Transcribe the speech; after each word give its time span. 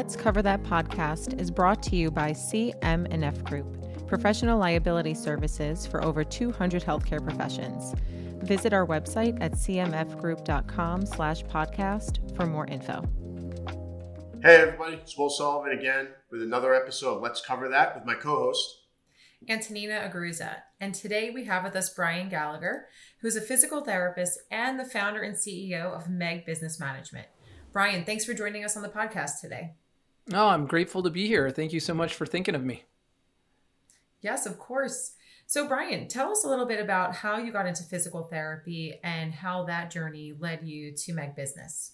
Let's 0.00 0.16
Cover 0.16 0.40
That 0.40 0.62
podcast 0.62 1.38
is 1.38 1.50
brought 1.50 1.82
to 1.82 1.94
you 1.94 2.10
by 2.10 2.30
CM&F 2.30 3.44
Group, 3.44 4.06
professional 4.06 4.58
liability 4.58 5.12
services 5.12 5.86
for 5.86 6.02
over 6.02 6.24
200 6.24 6.82
healthcare 6.82 7.22
professions. 7.22 7.94
Visit 8.42 8.72
our 8.72 8.86
website 8.86 9.36
at 9.42 9.52
cmfgroup.com 9.52 11.04
slash 11.04 11.42
podcast 11.42 12.34
for 12.34 12.46
more 12.46 12.66
info. 12.68 13.04
Hey 14.42 14.56
everybody, 14.56 14.94
it's 14.96 15.18
Will 15.18 15.28
Sullivan 15.28 15.78
again 15.78 16.08
with 16.30 16.40
another 16.40 16.74
episode 16.74 17.16
of 17.16 17.22
Let's 17.22 17.42
Cover 17.42 17.68
That 17.68 17.94
with 17.94 18.06
my 18.06 18.14
co-host 18.14 18.78
Antonina 19.50 19.96
Aguirre. 19.96 20.62
And 20.80 20.94
today 20.94 21.28
we 21.28 21.44
have 21.44 21.62
with 21.62 21.76
us 21.76 21.92
Brian 21.92 22.30
Gallagher, 22.30 22.86
who's 23.20 23.36
a 23.36 23.42
physical 23.42 23.84
therapist 23.84 24.38
and 24.50 24.80
the 24.80 24.86
founder 24.86 25.20
and 25.20 25.36
CEO 25.36 25.94
of 25.94 26.08
Meg 26.08 26.46
Business 26.46 26.80
Management. 26.80 27.26
Brian, 27.70 28.06
thanks 28.06 28.24
for 28.24 28.32
joining 28.32 28.64
us 28.64 28.78
on 28.78 28.82
the 28.82 28.88
podcast 28.88 29.42
today. 29.42 29.74
Oh, 30.32 30.48
I'm 30.48 30.66
grateful 30.66 31.02
to 31.02 31.10
be 31.10 31.26
here. 31.26 31.50
Thank 31.50 31.72
you 31.72 31.80
so 31.80 31.94
much 31.94 32.14
for 32.14 32.26
thinking 32.26 32.54
of 32.54 32.64
me. 32.64 32.84
Yes, 34.20 34.46
of 34.46 34.58
course. 34.58 35.14
So, 35.46 35.66
Brian, 35.66 36.06
tell 36.06 36.30
us 36.30 36.44
a 36.44 36.48
little 36.48 36.66
bit 36.66 36.80
about 36.80 37.14
how 37.14 37.38
you 37.38 37.50
got 37.50 37.66
into 37.66 37.82
physical 37.82 38.22
therapy 38.22 39.00
and 39.02 39.32
how 39.32 39.64
that 39.64 39.90
journey 39.90 40.32
led 40.38 40.62
you 40.62 40.92
to 40.94 41.12
Meg 41.12 41.34
Business. 41.34 41.92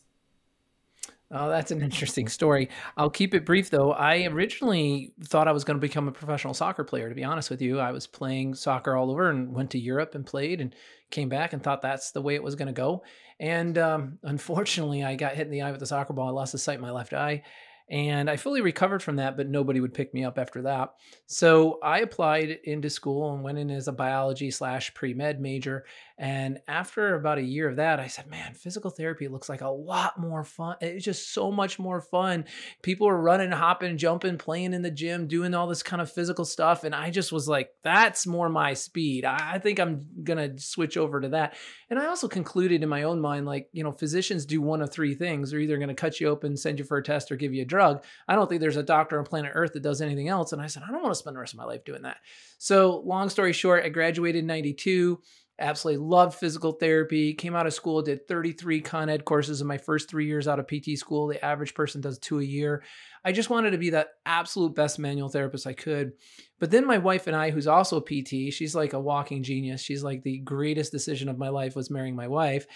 Oh, 1.31 1.49
that's 1.49 1.71
an 1.71 1.83
interesting 1.83 2.29
story. 2.29 2.69
I'll 2.97 3.11
keep 3.11 3.35
it 3.35 3.45
brief 3.45 3.71
though. 3.71 3.93
I 3.93 4.25
originally 4.27 5.13
thought 5.25 5.49
I 5.49 5.53
was 5.53 5.65
going 5.65 5.77
to 5.77 5.81
become 5.81 6.07
a 6.07 6.13
professional 6.13 6.55
soccer 6.55 6.85
player, 6.85 7.09
to 7.09 7.15
be 7.15 7.25
honest 7.25 7.51
with 7.51 7.61
you. 7.61 7.81
I 7.81 7.91
was 7.91 8.07
playing 8.07 8.55
soccer 8.55 8.95
all 8.95 9.11
over 9.11 9.31
and 9.31 9.53
went 9.53 9.71
to 9.71 9.79
Europe 9.79 10.15
and 10.15 10.25
played 10.25 10.61
and 10.61 10.75
came 11.11 11.29
back 11.29 11.53
and 11.53 11.63
thought 11.63 11.83
that's 11.83 12.13
the 12.13 12.23
way 12.23 12.35
it 12.37 12.43
was 12.43 12.55
going 12.55 12.69
to 12.69 12.73
go. 12.73 13.03
And 13.41 13.77
um, 13.77 14.19
unfortunately, 14.23 15.03
I 15.03 15.17
got 15.17 15.35
hit 15.35 15.47
in 15.47 15.53
the 15.53 15.63
eye 15.63 15.73
with 15.73 15.83
a 15.83 15.87
soccer 15.87 16.13
ball. 16.13 16.29
I 16.29 16.33
lost 16.33 16.53
the 16.53 16.59
sight 16.59 16.77
in 16.77 16.83
my 16.83 16.93
left 16.93 17.13
eye. 17.13 17.43
And 17.89 18.29
I 18.29 18.37
fully 18.37 18.63
recovered 18.63 19.03
from 19.03 19.17
that, 19.17 19.37
but 19.37 19.49
nobody 19.49 19.81
would 19.81 19.95
pick 19.95 20.13
me 20.13 20.25
up 20.25 20.39
after 20.39 20.63
that. 20.63 20.95
So 21.27 21.79
I 21.83 22.01
applied 22.01 22.59
into 22.65 22.91
school 22.91 23.33
and 23.33 23.45
went 23.45 23.59
in 23.59 23.71
as 23.71 23.87
a 23.87 23.93
biology 23.93 24.51
slash 24.51 24.93
pre 24.93 25.15
med 25.15 25.41
major. 25.41 25.85
And 26.19 26.61
after 26.67 27.15
about 27.15 27.37
a 27.37 27.43
year 27.43 27.69
of 27.69 27.77
that, 27.77 28.01
I 28.01 28.07
said, 28.07 28.27
man, 28.27 28.55
physical 28.55 28.91
therapy 28.91 29.29
looks 29.29 29.51
like 29.51 29.61
a 29.61 29.69
lot 29.69 30.19
more 30.19 30.45
fun. 30.45 30.77
It's 30.81 31.05
just 31.05 31.35
so 31.35 31.53
much 31.53 31.79
more 31.79 32.01
fun. 32.01 32.47
People 32.83 33.07
are 33.07 33.21
running, 33.21 33.51
hopping, 33.51 33.99
jumping, 33.99 34.39
playing 34.39 34.73
in 34.73 34.81
the 34.81 34.91
gym, 34.91 35.29
doing 35.29 35.53
all 35.53 35.67
this 35.67 35.83
kind 35.83 36.01
of 36.01 36.11
physical 36.11 36.47
stuff. 36.47 36.85
And 36.85 36.95
I 36.95 37.11
just 37.11 37.33
was 37.33 37.47
like, 37.49 37.71
that's 37.83 38.27
more 38.27 38.49
my 38.49 38.73
speed. 38.73 39.27
I 39.27 39.59
think 39.59 39.79
I'm 39.79 40.07
going 40.25 40.39
to 40.39 40.59
switch 40.59 40.97
over 40.97 41.21
to 41.21 41.29
that. 41.31 41.55
And 41.91 41.99
I 41.99 42.07
also 42.07 42.29
concluded 42.29 42.83
in 42.83 42.89
my 42.89 43.03
own 43.03 43.21
mind, 43.21 43.45
like, 43.45 43.69
you 43.73 43.85
know, 43.85 43.93
physicians 43.93 44.47
do 44.47 44.63
one 44.63 44.81
of 44.81 44.91
three 44.91 45.15
things. 45.15 45.51
They're 45.51 45.61
either 45.61 45.77
going 45.77 45.89
to 45.89 45.95
cut 45.95 46.19
you 46.19 46.29
open, 46.29 46.57
send 46.57 46.79
you 46.79 46.87
for 46.87 46.97
a 46.97 47.03
test, 47.03 47.31
or 47.31 47.37
give 47.37 47.53
you 47.53 47.61
a 47.61 47.67
drug. 47.67 48.03
I 48.27 48.37
don't 48.37 48.49
think 48.49 48.63
there's 48.63 48.79
a 48.79 48.83
doctor 48.83 49.19
on 49.19 49.27
planet 49.27 49.53
Earth 49.55 49.75
that 49.75 49.83
does 49.83 50.01
anything 50.01 50.29
else. 50.29 50.55
And 50.55 50.63
I 50.63 50.67
said, 50.67 50.83
I 50.83 50.91
don't 50.91 51.03
want 51.03 51.15
to 51.15 51.19
spend 51.19 51.37
the 51.37 51.41
rest 51.41 51.53
of 51.53 51.59
my 51.59 51.65
life 51.65 51.85
doing 51.85 52.03
that. 52.03 52.17
So, 52.59 53.03
long 53.05 53.29
story 53.29 53.53
short, 53.53 53.85
I 53.85 53.91
graduated 53.91 54.41
in 54.41 54.47
92 54.47 55.21
absolutely 55.59 56.05
loved 56.05 56.39
physical 56.39 56.73
therapy 56.73 57.33
came 57.35 57.55
out 57.55 57.67
of 57.67 57.73
school 57.73 58.03
did 58.03 58.27
33 58.29 58.81
con 58.81 59.09
ed 59.09 59.25
courses 59.25 59.61
in 59.61 59.67
my 59.67 59.79
first 59.79 60.09
three 60.09 60.27
years 60.27 60.47
out 60.47 60.59
of 60.59 60.67
pt 60.67 60.99
school 60.99 61.27
the 61.27 61.43
average 61.45 61.75
person 61.75 62.01
does 62.01 62.19
two 62.19 62.41
a 62.41 62.45
year 62.45 62.83
i 63.25 63.33
just 63.33 63.51
wanted 63.51 63.71
to 63.71 63.79
be 63.79 63.91
the 63.91 64.07
absolute 64.27 64.75
best 64.75 64.99
manual 64.99 65.29
therapist 65.29 65.67
i 65.67 65.73
could 65.73 66.13
but 66.59 66.71
then 66.71 66.87
my 66.87 66.99
wife 66.99 67.27
and 67.27 67.37
i 67.37 67.51
who's 67.51 67.67
also 67.67 67.97
a 67.97 68.03
pt 68.03 68.53
she's 68.53 68.75
like 68.75 68.93
a 68.93 69.01
walking 69.01 69.43
genius 69.43 69.81
she's 69.81 70.05
like 70.05 70.23
the 70.23 70.39
greatest 70.39 70.93
decision 70.93 71.29
of 71.29 71.39
my 71.39 71.49
life 71.49 71.75
was 71.75 71.91
marrying 71.91 72.17
my 72.17 72.29
wife 72.29 72.67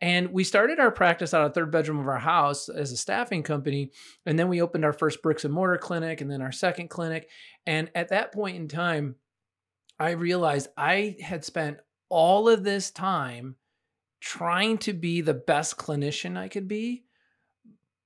and 0.00 0.32
we 0.32 0.44
started 0.44 0.80
our 0.80 0.90
practice 0.90 1.34
out 1.34 1.44
of 1.44 1.52
third 1.52 1.70
bedroom 1.70 1.98
of 1.98 2.08
our 2.08 2.18
house 2.18 2.68
as 2.68 2.90
a 2.90 2.96
staffing 2.96 3.42
company. 3.42 3.90
And 4.24 4.38
then 4.38 4.48
we 4.48 4.62
opened 4.62 4.84
our 4.84 4.94
first 4.94 5.22
bricks 5.22 5.44
and 5.44 5.52
mortar 5.52 5.76
clinic 5.76 6.22
and 6.22 6.30
then 6.30 6.40
our 6.40 6.52
second 6.52 6.88
clinic. 6.88 7.28
And 7.66 7.90
at 7.94 8.08
that 8.08 8.32
point 8.32 8.56
in 8.56 8.66
time, 8.66 9.16
I 9.98 10.12
realized 10.12 10.68
I 10.78 11.16
had 11.20 11.44
spent 11.44 11.78
all 12.10 12.48
of 12.48 12.64
this 12.64 12.90
time 12.90 13.56
trying 14.20 14.76
to 14.78 14.92
be 14.92 15.22
the 15.22 15.34
best 15.34 15.78
clinician 15.78 16.36
I 16.36 16.48
could 16.48 16.68
be, 16.68 17.04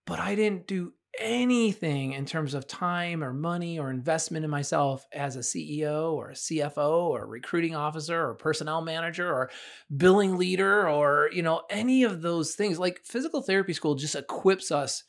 but 0.06 0.20
I 0.20 0.34
didn't 0.34 0.66
do 0.66 0.92
anything 1.18 2.12
in 2.12 2.26
terms 2.26 2.54
of 2.54 2.66
time 2.66 3.22
or 3.22 3.32
money 3.32 3.78
or 3.78 3.90
investment 3.90 4.44
in 4.44 4.50
myself 4.50 5.06
as 5.12 5.36
a 5.36 5.40
CEO 5.40 6.12
or 6.12 6.30
a 6.30 6.34
CFO 6.34 7.04
or 7.04 7.24
a 7.24 7.28
recruiting 7.28 7.74
officer 7.74 8.28
or 8.28 8.34
personnel 8.34 8.82
manager 8.82 9.32
or 9.32 9.50
billing 9.96 10.36
leader 10.36 10.88
or 10.88 11.30
you 11.32 11.42
know 11.42 11.62
any 11.70 12.02
of 12.02 12.22
those 12.22 12.54
things. 12.54 12.78
Like 12.78 13.00
physical 13.04 13.42
therapy 13.42 13.72
school 13.72 13.94
just 13.94 14.16
equips 14.16 14.70
us 14.70 15.04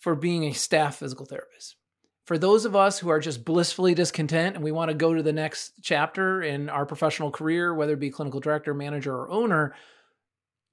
for 0.00 0.14
being 0.14 0.44
a 0.44 0.52
staff 0.52 0.96
physical 0.96 1.26
therapist 1.26 1.76
for 2.26 2.36
those 2.36 2.64
of 2.64 2.74
us 2.74 2.98
who 2.98 3.08
are 3.08 3.20
just 3.20 3.44
blissfully 3.44 3.94
discontent 3.94 4.56
and 4.56 4.64
we 4.64 4.72
want 4.72 4.90
to 4.90 4.96
go 4.96 5.14
to 5.14 5.22
the 5.22 5.32
next 5.32 5.74
chapter 5.80 6.42
in 6.42 6.68
our 6.68 6.84
professional 6.84 7.30
career, 7.30 7.72
whether 7.72 7.92
it 7.92 8.00
be 8.00 8.10
clinical 8.10 8.40
director, 8.40 8.74
manager, 8.74 9.14
or 9.14 9.30
owner, 9.30 9.74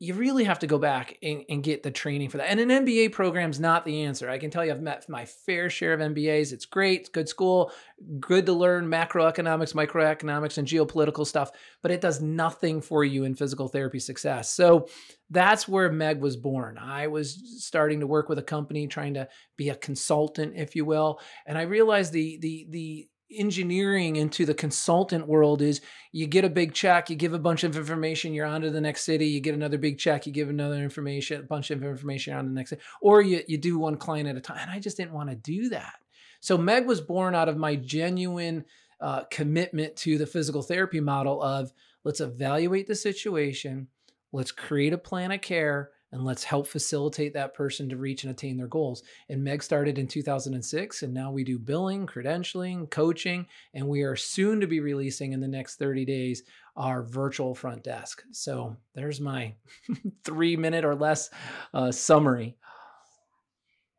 you 0.03 0.13
really 0.15 0.43
have 0.43 0.59
to 0.59 0.67
go 0.67 0.77
back 0.77 1.17
and, 1.23 1.45
and, 1.47 1.63
get 1.63 1.81
the 1.81 1.89
training 1.89 2.27
for 2.27 2.35
that. 2.35 2.49
And 2.49 2.59
an 2.59 2.85
MBA 2.85 3.13
program 3.13 3.51
is 3.51 3.59
not 3.59 3.85
the 3.85 4.03
answer. 4.03 4.29
I 4.29 4.37
can 4.37 4.49
tell 4.49 4.65
you, 4.65 4.71
I've 4.71 4.81
met 4.81 5.07
my 5.07 5.23
fair 5.23 5.69
share 5.69 5.93
of 5.93 6.01
MBAs. 6.01 6.51
It's 6.51 6.65
great, 6.65 7.01
it's 7.01 7.09
good 7.09 7.29
school, 7.29 7.71
good 8.19 8.45
to 8.47 8.53
learn 8.53 8.89
macroeconomics, 8.89 9.73
microeconomics, 9.73 10.57
and 10.57 10.67
geopolitical 10.67 11.25
stuff, 11.25 11.51
but 11.81 11.89
it 11.89 12.01
does 12.01 12.21
nothing 12.21 12.81
for 12.81 13.05
you 13.05 13.23
in 13.23 13.33
physical 13.33 13.69
therapy 13.69 13.99
success. 13.99 14.49
So 14.53 14.89
that's 15.29 15.69
where 15.69 15.89
Meg 15.89 16.19
was 16.19 16.35
born. 16.35 16.77
I 16.77 17.07
was 17.07 17.41
starting 17.63 18.01
to 18.01 18.07
work 18.07 18.27
with 18.27 18.39
a 18.39 18.43
company, 18.43 18.87
trying 18.87 19.13
to 19.13 19.29
be 19.55 19.69
a 19.69 19.75
consultant, 19.75 20.53
if 20.57 20.75
you 20.75 20.83
will, 20.83 21.21
and 21.47 21.57
I 21.57 21.61
realized 21.61 22.11
the 22.11 22.39
the 22.41 22.67
the 22.69 23.07
engineering 23.35 24.15
into 24.15 24.45
the 24.45 24.53
consultant 24.53 25.27
world 25.27 25.61
is 25.61 25.81
you 26.11 26.27
get 26.27 26.45
a 26.45 26.49
big 26.49 26.73
check, 26.73 27.09
you 27.09 27.15
give 27.15 27.33
a 27.33 27.39
bunch 27.39 27.63
of 27.63 27.75
information, 27.75 28.33
you're 28.33 28.45
on 28.45 28.61
to 28.61 28.69
the 28.69 28.81
next 28.81 29.03
city, 29.03 29.27
you 29.27 29.39
get 29.39 29.55
another 29.55 29.77
big 29.77 29.97
check, 29.97 30.25
you 30.25 30.31
give 30.31 30.49
another 30.49 30.77
information, 30.77 31.39
a 31.39 31.43
bunch 31.43 31.71
of 31.71 31.83
information 31.83 32.33
on 32.33 32.45
the 32.45 32.51
next 32.51 32.71
city, 32.71 32.81
or 33.01 33.21
you, 33.21 33.41
you 33.47 33.57
do 33.57 33.77
one 33.77 33.97
client 33.97 34.29
at 34.29 34.35
a 34.35 34.41
time. 34.41 34.59
And 34.61 34.71
I 34.71 34.79
just 34.79 34.97
didn't 34.97 35.13
want 35.13 35.29
to 35.29 35.35
do 35.35 35.69
that. 35.69 35.95
So 36.39 36.57
Meg 36.57 36.85
was 36.85 37.01
born 37.01 37.35
out 37.35 37.49
of 37.49 37.57
my 37.57 37.75
genuine 37.75 38.65
uh, 38.99 39.23
commitment 39.31 39.95
to 39.97 40.17
the 40.17 40.25
physical 40.25 40.61
therapy 40.61 40.99
model 40.99 41.41
of 41.41 41.73
let's 42.03 42.21
evaluate 42.21 42.87
the 42.87 42.95
situation, 42.95 43.87
let's 44.31 44.51
create 44.51 44.93
a 44.93 44.97
plan 44.97 45.31
of 45.31 45.41
care, 45.41 45.91
and 46.13 46.23
let's 46.23 46.43
help 46.43 46.67
facilitate 46.67 47.33
that 47.33 47.55
person 47.55 47.89
to 47.89 47.97
reach 47.97 48.23
and 48.23 48.31
attain 48.31 48.55
their 48.55 48.67
goals. 48.67 49.01
And 49.29 49.43
Meg 49.43 49.63
started 49.63 49.97
in 49.97 50.07
2006, 50.07 51.01
and 51.01 51.11
now 51.11 51.31
we 51.31 51.43
do 51.43 51.57
billing, 51.57 52.05
credentialing, 52.05 52.89
coaching, 52.91 53.47
and 53.73 53.87
we 53.87 54.03
are 54.03 54.15
soon 54.15 54.61
to 54.61 54.67
be 54.67 54.79
releasing 54.79 55.33
in 55.33 55.41
the 55.41 55.47
next 55.47 55.77
30 55.77 56.05
days 56.05 56.43
our 56.77 57.01
virtual 57.01 57.55
front 57.55 57.83
desk. 57.83 58.21
So 58.31 58.77
there's 58.93 59.19
my 59.19 59.55
three 60.23 60.55
minute 60.55 60.85
or 60.85 60.95
less 60.95 61.31
uh, 61.73 61.91
summary. 61.91 62.57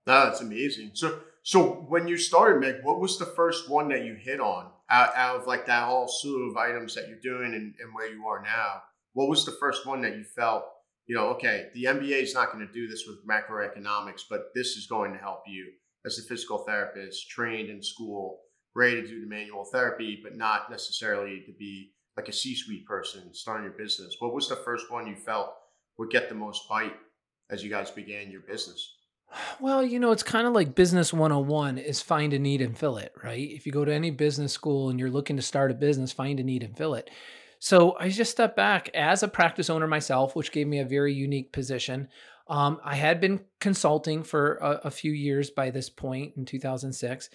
that's 0.07 0.41
amazing. 0.41 0.93
So, 0.95 1.19
so 1.43 1.85
when 1.89 2.07
you 2.07 2.17
started, 2.17 2.61
Meg, 2.61 2.77
what 2.85 3.01
was 3.01 3.19
the 3.19 3.27
first 3.27 3.69
one 3.69 3.89
that 3.89 4.05
you 4.05 4.15
hit 4.15 4.39
on 4.39 4.71
out, 4.89 5.11
out 5.17 5.41
of 5.41 5.49
like 5.49 5.67
that 5.67 5.89
whole 5.89 6.07
slew 6.07 6.49
of 6.49 6.57
items 6.57 6.95
that 6.95 7.09
you're 7.09 7.19
doing 7.19 7.55
and, 7.55 7.75
and 7.81 7.93
where 7.93 8.13
you 8.15 8.25
are 8.27 8.41
now? 8.41 8.83
What 9.15 9.29
was 9.29 9.45
the 9.45 9.57
first 9.59 9.85
one 9.85 10.01
that 10.03 10.17
you 10.17 10.23
felt 10.23 10.65
you 11.07 11.15
know, 11.15 11.29
okay, 11.29 11.67
the 11.75 11.85
MBA 11.85 12.23
is 12.23 12.35
not 12.35 12.53
going 12.53 12.67
to 12.67 12.73
do 12.73 12.89
this 12.89 13.05
with 13.07 13.27
macroeconomics, 13.27 14.23
but 14.29 14.47
this 14.55 14.77
is 14.77 14.87
going 14.87 15.13
to 15.13 15.19
help 15.19 15.43
you 15.47 15.67
as 16.07 16.19
a 16.19 16.23
physical 16.23 16.59
therapist, 16.59 17.29
trained 17.31 17.71
in 17.71 17.83
school, 17.83 18.41
ready 18.75 19.01
to 19.01 19.07
do 19.07 19.21
the 19.21 19.27
manual 19.27 19.65
therapy, 19.65 20.21
but 20.23 20.37
not 20.37 20.71
necessarily 20.71 21.43
to 21.47 21.53
be 21.59 21.93
like 22.17 22.29
a 22.29 22.33
C-suite 22.33 22.87
person 22.87 23.33
starting 23.33 23.65
your 23.65 23.75
business. 23.75 24.17
What 24.19 24.35
was 24.35 24.49
the 24.49 24.57
first 24.57 24.91
one 24.91 25.07
you 25.07 25.17
felt 25.17 25.55
would 25.99 26.11
get 26.11 26.29
the 26.29 26.35
most 26.35 26.69
bite 26.69 26.95
as 27.51 27.63
you 27.63 27.71
guys 27.71 27.91
began 27.91 28.31
your 28.31 28.43
business? 28.43 28.97
Well, 29.61 29.83
you 29.83 29.99
know, 29.99 30.13
it's 30.13 30.23
kind 30.23 30.47
of 30.47 30.53
like 30.53 30.75
business 30.75 31.13
101 31.13 31.79
is 31.79 32.01
find 32.01 32.33
a 32.33 32.39
need 32.39 32.61
and 32.61 32.77
fill 32.77 32.99
it, 32.99 33.13
right? 33.23 33.51
If 33.51 33.67
you 33.67 33.73
go 33.73 33.85
to 33.85 33.93
any 33.93 34.11
business 34.11 34.53
school 34.53 34.91
and 34.91 35.01
you're 35.01 35.11
looking 35.11 35.37
to 35.37 35.43
start 35.43 35.71
a 35.71 35.75
business, 35.75 36.13
find 36.13 36.39
a 36.39 36.45
need 36.45 36.63
and 36.63 36.77
fill 36.77 36.95
it. 36.95 37.11
So 37.65 37.97
I 37.99 38.11
just 38.11 38.31
stepped 38.31 38.57
back 38.57 38.91
as 38.93 39.23
a 39.23 39.29
practice 39.29 39.71
owner 39.71 39.87
myself, 39.87 40.37
which 40.37 40.53
gave 40.53 40.67
me 40.67 40.81
a 40.81 40.85
very 40.85 41.15
unique 41.15 41.51
position. 41.51 42.09
Um, 42.47 42.79
I 42.85 42.95
had 42.95 43.23
been 43.23 43.41
consulting 43.59 44.23
for 44.23 44.57
a, 44.57 44.81
a 44.85 44.91
few 44.91 45.13
years 45.13 45.49
by 45.49 45.71
this 45.71 45.89
point 45.89 46.35
in 46.37 46.45
2006. 46.45 47.31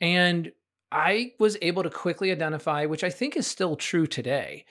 And 0.00 0.52
I 0.92 1.32
was 1.40 1.56
able 1.60 1.82
to 1.82 1.90
quickly 1.90 2.30
identify, 2.30 2.86
which 2.86 3.02
I 3.02 3.10
think 3.10 3.36
is 3.36 3.48
still 3.48 3.74
true 3.74 4.06
today. 4.06 4.66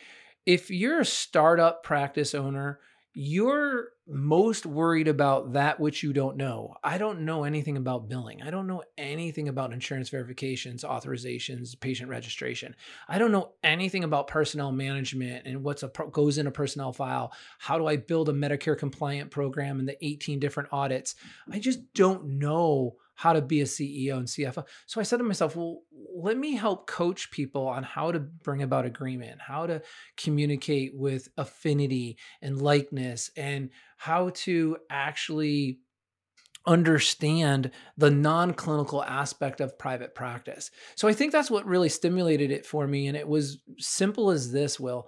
If 0.45 0.71
you're 0.71 1.01
a 1.01 1.05
startup 1.05 1.83
practice 1.83 2.33
owner, 2.33 2.79
you're 3.13 3.89
most 4.07 4.65
worried 4.65 5.07
about 5.07 5.53
that 5.53 5.79
which 5.79 6.01
you 6.01 6.13
don't 6.13 6.37
know. 6.37 6.75
I 6.83 6.97
don't 6.97 7.21
know 7.21 7.43
anything 7.43 7.75
about 7.75 8.07
billing. 8.07 8.41
I 8.41 8.51
don't 8.51 8.67
know 8.67 8.83
anything 8.97 9.49
about 9.49 9.73
insurance 9.73 10.09
verifications, 10.09 10.83
authorizations, 10.83 11.77
patient 11.79 12.09
registration. 12.09 12.75
I 13.09 13.17
don't 13.17 13.31
know 13.31 13.51
anything 13.63 14.03
about 14.03 14.27
personnel 14.27 14.71
management 14.71 15.45
and 15.45 15.63
what's 15.63 15.83
a 15.83 15.91
goes 16.11 16.37
in 16.37 16.47
a 16.47 16.51
personnel 16.51 16.93
file. 16.93 17.33
How 17.59 17.77
do 17.77 17.85
I 17.85 17.97
build 17.97 18.29
a 18.29 18.33
Medicare 18.33 18.77
compliant 18.77 19.29
program 19.29 19.79
and 19.79 19.87
the 19.87 20.03
18 20.05 20.39
different 20.39 20.69
audits? 20.71 21.15
I 21.51 21.59
just 21.59 21.93
don't 21.93 22.39
know 22.39 22.95
how 23.21 23.33
to 23.33 23.41
be 23.41 23.61
a 23.61 23.65
CEO 23.65 24.17
and 24.17 24.25
CFO. 24.25 24.65
So 24.87 24.99
I 24.99 25.03
said 25.03 25.17
to 25.17 25.23
myself, 25.23 25.55
well, 25.55 25.81
let 26.15 26.35
me 26.35 26.55
help 26.55 26.87
coach 26.87 27.29
people 27.29 27.67
on 27.67 27.83
how 27.83 28.11
to 28.11 28.19
bring 28.19 28.63
about 28.63 28.87
agreement, 28.87 29.39
how 29.39 29.67
to 29.67 29.83
communicate 30.17 30.93
with 30.95 31.27
affinity 31.37 32.17
and 32.41 32.59
likeness, 32.59 33.29
and 33.37 33.69
how 33.97 34.31
to 34.33 34.77
actually 34.89 35.81
understand 36.65 37.69
the 37.95 38.09
non-clinical 38.09 39.03
aspect 39.03 39.61
of 39.61 39.77
private 39.77 40.15
practice. 40.15 40.71
So 40.95 41.07
I 41.07 41.13
think 41.13 41.31
that's 41.31 41.51
what 41.51 41.67
really 41.67 41.89
stimulated 41.89 42.49
it 42.49 42.65
for 42.65 42.87
me 42.87 43.05
and 43.05 43.15
it 43.15 43.27
was 43.27 43.59
simple 43.77 44.31
as 44.31 44.51
this 44.51 44.79
will 44.79 45.07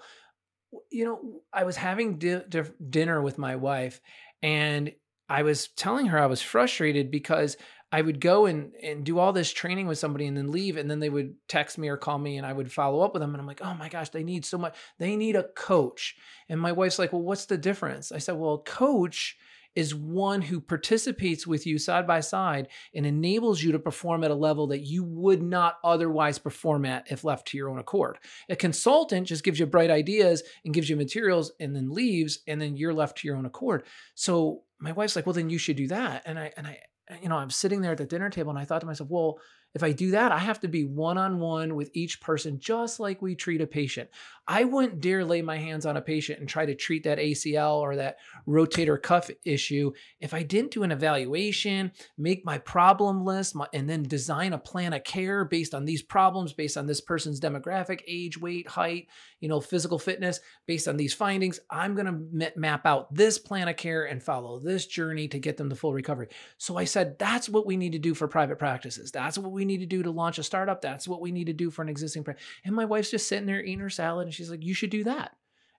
you 0.92 1.06
know 1.06 1.42
I 1.51 1.63
was 1.63 1.75
having 1.75 2.18
di- 2.18 2.42
di- 2.50 2.63
dinner 2.89 3.21
with 3.21 3.38
my 3.38 3.56
wife 3.56 4.01
and 4.42 4.92
I 5.30 5.44
was 5.44 5.68
telling 5.69 6.07
her 6.07 6.19
I 6.19 6.25
was 6.25 6.42
frustrated 6.42 7.12
because 7.12 7.56
I 7.94 8.01
would 8.01 8.19
go 8.19 8.48
and, 8.48 8.74
and 8.81 9.04
do 9.04 9.19
all 9.19 9.34
this 9.34 9.54
training 9.54 9.86
with 9.86 10.00
somebody 10.00 10.25
and 10.25 10.36
then 10.36 10.51
leave. 10.51 10.78
And 10.78 10.90
then 10.90 11.00
they 11.00 11.12
would 11.12 11.36
text 11.48 11.78
me 11.78 11.90
or 11.90 11.95
call 11.95 12.18
me 12.18 12.38
and 12.38 12.45
I 12.45 12.51
would 12.51 12.72
follow 12.72 13.01
up 13.01 13.13
with 13.13 13.22
them. 13.22 13.36
And 13.36 13.40
I'm 13.40 13.45
like, 13.45 13.62
oh 13.63 13.75
my 13.75 13.88
gosh, 13.88 14.10
they 14.10 14.24
need 14.24 14.45
so 14.45 14.57
much. 14.57 14.75
They 14.98 15.16
need 15.16 15.36
a 15.36 15.44
coach. 15.44 16.16
And 16.50 16.60
my 16.60 16.72
wife's 16.72 16.98
like, 16.98 17.13
well, 17.13 17.22
what's 17.22 17.45
the 17.45 17.56
difference? 17.56 18.12
I 18.12 18.18
said, 18.18 18.36
well, 18.36 18.56
a 18.56 18.63
coach 18.63 19.38
is 19.75 19.94
one 19.94 20.42
who 20.42 20.60
participates 20.60 21.45
with 21.45 21.68
you 21.68 21.78
side 21.78 22.07
by 22.07 22.19
side 22.19 22.68
and 22.95 23.06
enables 23.06 23.62
you 23.62 23.72
to 23.74 23.80
perform 23.80 24.24
at 24.24 24.31
a 24.31 24.36
level 24.36 24.66
that 24.68 24.81
you 24.81 25.04
would 25.04 25.44
not 25.44 25.78
otherwise 25.84 26.39
perform 26.39 26.86
at 26.86 27.12
if 27.12 27.24
left 27.24 27.48
to 27.48 27.57
your 27.57 27.69
own 27.69 27.78
accord. 27.78 28.18
A 28.50 28.56
consultant 28.56 29.28
just 29.28 29.44
gives 29.44 29.60
you 29.60 29.68
bright 29.68 29.92
ideas 29.92 30.42
and 30.66 30.74
gives 30.74 30.89
you 30.89 30.96
materials 30.96 31.51
and 31.60 31.75
then 31.75 31.92
leaves 31.92 32.39
and 32.48 32.60
then 32.60 32.75
you're 32.75 32.94
left 32.94 33.19
to 33.19 33.28
your 33.28 33.38
own 33.38 33.46
accord. 33.46 33.84
So 34.16 34.63
my 34.80 34.92
wife's 34.92 35.16
like, 35.16 35.25
"Well, 35.25 35.34
then 35.34 35.50
you 35.50 35.57
should 35.60 35.78
do 35.78 35.88
that." 35.88 36.24
And 36.25 36.38
I 36.38 36.51
and 36.57 36.68
I 36.68 36.80
Eh, 37.09 37.17
you 37.23 37.29
know, 37.29 37.38
I'm 37.38 37.50
sitting 37.50 37.81
there 37.81 37.91
at 37.91 37.97
the 37.97 38.05
dinner 38.05 38.29
table 38.29 38.50
and 38.50 38.59
I 38.59 38.65
thought 38.65 38.79
to 38.81 38.85
myself, 38.88 39.09
"Well, 39.09 39.39
if 39.73 39.83
I 39.83 39.91
do 39.91 40.11
that, 40.11 40.31
I 40.31 40.38
have 40.38 40.59
to 40.61 40.67
be 40.67 40.85
one 40.85 41.17
on 41.17 41.39
one 41.39 41.75
with 41.75 41.89
each 41.94 42.21
person, 42.21 42.59
just 42.59 43.00
like 43.00 43.21
we 43.21 43.35
treat 43.35 43.61
a 43.61 43.67
patient. 43.67 44.09
I 44.48 44.66
wouldn't 44.66 45.00
dare 45.00 45.24
lay 45.24 45.42
my 45.42 45.57
hands 45.57 45.86
on 45.86 45.98
a 45.98 46.01
patient 46.01 46.40
and 46.40 46.50
try 46.50 46.66
to 46.66 46.75
treat 46.75 47.04
that 47.04 47.18
ACL 47.18 47.78
or 47.78 47.95
that 47.95 48.18
rotator 48.48 49.01
cuff 49.01 49.30
issue 49.45 49.92
if 50.19 50.34
I 50.34 50.44
didn't 50.44 50.72
do 50.72 50.84
an 50.84 50.92
evaluation, 50.92 51.92
make 52.18 52.45
my 52.45 52.57
problem 52.57 53.24
list, 53.24 53.56
my, 53.56 53.68
and 53.74 53.90
then 53.90 54.04
design 54.04 54.54
a 54.54 54.57
plan 54.57 54.94
of 54.94 55.04
care 55.04 55.45
based 55.45 55.74
on 55.74 55.86
these 55.86 56.01
problems, 56.01 56.54
based 56.54 56.78
on 56.78 56.88
this 56.88 57.01
person's 57.01 57.40
demographic, 57.40 58.01
age, 58.07 58.38
weight, 58.40 58.68
height, 58.68 59.07
you 59.40 59.50
know, 59.50 59.62
physical 59.62 60.00
fitness, 60.00 60.40
based 60.68 60.88
on 60.88 60.98
these 60.98 61.13
findings. 61.13 61.60
I'm 61.69 61.96
going 61.96 62.06
to 62.06 62.51
map 62.57 62.86
out 62.86 63.13
this 63.13 63.38
plan 63.38 63.68
of 63.68 63.78
care 63.78 64.06
and 64.06 64.22
follow 64.22 64.60
this 64.60 64.88
journey 64.88 65.28
to 65.30 65.39
get 65.39 65.57
them 65.57 65.69
to 65.69 65.75
full 65.75 65.94
recovery. 65.94 66.28
So 66.57 66.78
I 66.78 66.86
said, 66.86 67.18
that's 67.19 67.50
what 67.50 67.66
we 67.66 67.78
need 67.78 67.94
to 67.94 68.00
do 68.00 68.13
for 68.13 68.28
private 68.28 68.60
practices. 68.60 69.12
That's 69.12 69.38
what 69.38 69.51
we 69.51 69.66
need 69.66 69.80
to 69.80 69.86
do 69.86 70.04
to 70.04 70.12
launch 70.12 70.38
a 70.38 70.44
startup. 70.44 70.81
That's 70.81 71.07
what 71.07 71.22
we 71.22 71.31
need 71.31 71.46
to 71.46 71.54
do 71.54 71.69
for 71.69 71.81
an 71.81 71.89
existing. 71.89 72.24
Pra-. 72.24 72.36
And 72.66 72.75
my 72.75 72.86
wife's 72.86 73.12
just 73.12 73.28
sitting 73.28 73.46
there 73.46 73.63
eating 73.63 73.80
her 73.80 73.89
salad 73.89 74.32
and 74.33 74.35
she's 74.35 74.50
like, 74.50 74.63
you 74.63 74.74
should 74.74 74.89
do 74.89 75.03
that. 75.03 75.35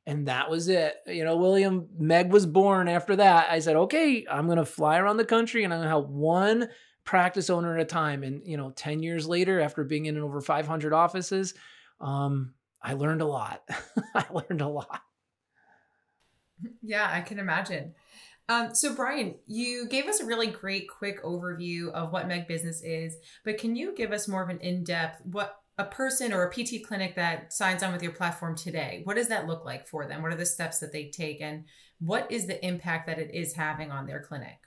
And 0.07 0.29
that 0.29 0.49
was 0.49 0.69
it. 0.69 0.95
You 1.07 1.25
know, 1.25 1.37
William, 1.37 1.89
Meg 1.99 2.31
was 2.31 2.47
born 2.47 2.89
after 2.89 3.17
that. 3.17 3.51
I 3.51 3.59
said, 3.59 3.75
okay, 3.75 4.25
I'm 4.31 4.47
going 4.47 4.59
to 4.59 4.65
fly 4.65 4.99
around 4.99 5.17
the 5.17 5.25
country 5.25 5.65
and 5.65 5.73
I'm 5.73 5.81
going 5.81 5.87
to 5.87 5.91
help 5.91 6.09
one 6.09 6.69
practice 7.05 7.51
owner 7.51 7.75
at 7.75 7.83
a 7.83 7.85
time. 7.85 8.23
And, 8.23 8.47
you 8.47 8.57
know, 8.57 8.71
10 8.71 9.03
years 9.03 9.27
later, 9.27 9.61
after 9.61 9.83
being 9.83 10.07
in 10.07 10.19
over 10.19 10.41
500 10.41 10.93
offices, 10.93 11.55
um, 12.01 12.55
I 12.81 12.93
learned 12.93 13.23
a 13.23 13.27
lot. 13.27 13.63
I 14.15 14.27
learned 14.31 14.61
a 14.61 14.69
lot. 14.69 15.01
Yeah, 16.81 17.09
I 17.11 17.23
can 17.23 17.41
imagine. 17.41 17.95
Um, 18.49 18.75
so, 18.75 18.95
Brian, 18.95 19.37
you 19.47 19.89
gave 19.89 20.07
us 20.07 20.21
a 20.21 20.27
really 20.27 20.49
great 20.49 20.87
quick 20.89 21.25
overview 21.25 21.91
of 21.93 22.13
what 22.13 22.29
Meg 22.29 22.47
Business 22.47 22.83
is, 22.83 23.17
but 23.43 23.59
can 23.59 23.75
you 23.75 23.95
give 23.97 24.13
us 24.13 24.29
more 24.29 24.43
of 24.43 24.51
an 24.51 24.61
in 24.61 24.85
depth 24.85 25.23
what 25.25 25.57
a 25.77 25.85
person 25.85 26.33
or 26.33 26.45
a 26.45 26.51
PT 26.51 26.87
clinic 26.87 27.17
that 27.17 27.53
signs 27.53 27.83
on 27.83 27.93
with 27.93 28.03
your 28.03 28.13
platform 28.13 28.57
today? 28.57 29.01
What 29.05 29.17
does 29.17 29.29
that 29.29 29.47
look 29.47 29.65
like 29.65 29.87
for 29.87 30.07
them? 30.07 30.23
What 30.23 30.33
are 30.33 30.37
the 30.37 30.47
steps 30.47 30.79
that 30.79 30.93
they 30.93 31.11
take, 31.11 31.41
and 31.41 31.65
what 32.01 32.31
is 32.31 32.47
the 32.47 32.65
impact 32.65 33.07
that 33.07 33.19
it 33.19 33.35
is 33.35 33.55
having 33.55 33.91
on 33.91 34.07
their 34.07 34.21
clinic? 34.21 34.59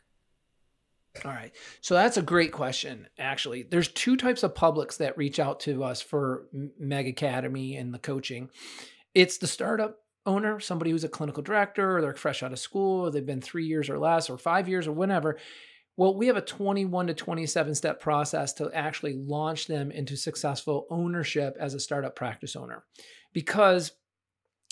All 1.25 1.31
right. 1.31 1.53
So 1.81 1.95
that's 1.95 2.17
a 2.17 2.21
great 2.21 2.51
question, 2.51 3.07
actually. 3.17 3.63
There's 3.63 3.87
two 3.87 4.17
types 4.17 4.43
of 4.43 4.53
publics 4.53 4.97
that 4.97 5.17
reach 5.17 5.39
out 5.39 5.59
to 5.61 5.83
us 5.83 6.01
for 6.01 6.47
Meg 6.79 7.07
Academy 7.07 7.75
and 7.75 7.93
the 7.93 7.99
coaching. 7.99 8.49
It's 9.15 9.37
the 9.37 9.47
startup 9.47 9.97
owner, 10.25 10.59
somebody 10.59 10.91
who's 10.91 11.03
a 11.03 11.09
clinical 11.09 11.41
director, 11.41 11.97
or 11.97 12.01
they're 12.01 12.13
fresh 12.15 12.43
out 12.43 12.51
of 12.51 12.59
school, 12.59 13.05
or 13.05 13.11
they've 13.11 13.25
been 13.25 13.41
three 13.41 13.65
years 13.65 13.89
or 13.89 13.97
less, 13.97 14.29
or 14.29 14.37
five 14.37 14.69
years, 14.69 14.87
or 14.87 14.91
whatever. 14.91 15.37
Well, 15.97 16.15
we 16.15 16.27
have 16.27 16.37
a 16.37 16.41
21 16.41 17.07
to 17.07 17.13
27 17.15 17.73
step 17.73 17.99
process 17.99 18.53
to 18.53 18.71
actually 18.71 19.13
launch 19.13 19.65
them 19.65 19.89
into 19.89 20.15
successful 20.15 20.85
ownership 20.91 21.57
as 21.59 21.73
a 21.73 21.79
startup 21.79 22.15
practice 22.15 22.55
owner. 22.55 22.83
Because 23.33 23.91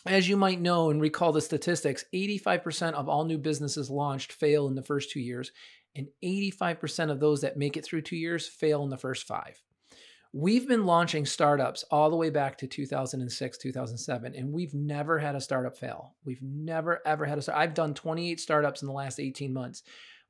as 0.06 0.30
you 0.30 0.38
might 0.38 0.62
know 0.62 0.92
and 0.92 1.02
recall 1.02 1.32
the 1.32 1.42
statistics, 1.42 2.06
85% 2.14 2.94
of 2.94 3.10
all 3.10 3.26
new 3.26 3.40
businesses 3.40 3.90
launched 3.90 4.34
fail 4.34 4.68
in 4.68 4.76
the 4.76 4.84
first 4.84 5.10
two 5.10 5.20
years, 5.20 5.52
and 5.96 6.08
85% 6.24 7.10
of 7.10 7.20
those 7.20 7.42
that 7.42 7.58
make 7.58 7.76
it 7.76 7.84
through 7.84 8.04
two 8.04 8.18
years 8.18 8.48
fail 8.48 8.84
in 8.84 8.92
the 8.92 8.98
first 8.98 9.26
five. 9.26 9.60
We've 10.32 10.68
been 10.68 10.86
launching 10.86 11.26
startups 11.26 11.86
all 11.90 12.10
the 12.10 12.18
way 12.18 12.30
back 12.30 12.58
to 12.58 12.68
2006, 12.68 13.58
2007, 13.58 14.36
and 14.36 14.52
we've 14.52 14.74
never 14.74 15.18
had 15.18 15.34
a 15.34 15.42
startup 15.42 15.78
fail. 15.78 16.14
We've 16.26 16.42
never, 16.42 17.02
ever 17.06 17.26
had 17.26 17.38
a 17.38 17.42
start. 17.42 17.58
I've 17.58 17.74
done 17.74 17.94
28 17.94 18.40
startups 18.40 18.82
in 18.82 18.88
the 18.88 18.94
last 18.94 19.20
18 19.20 19.54
months. 19.54 19.82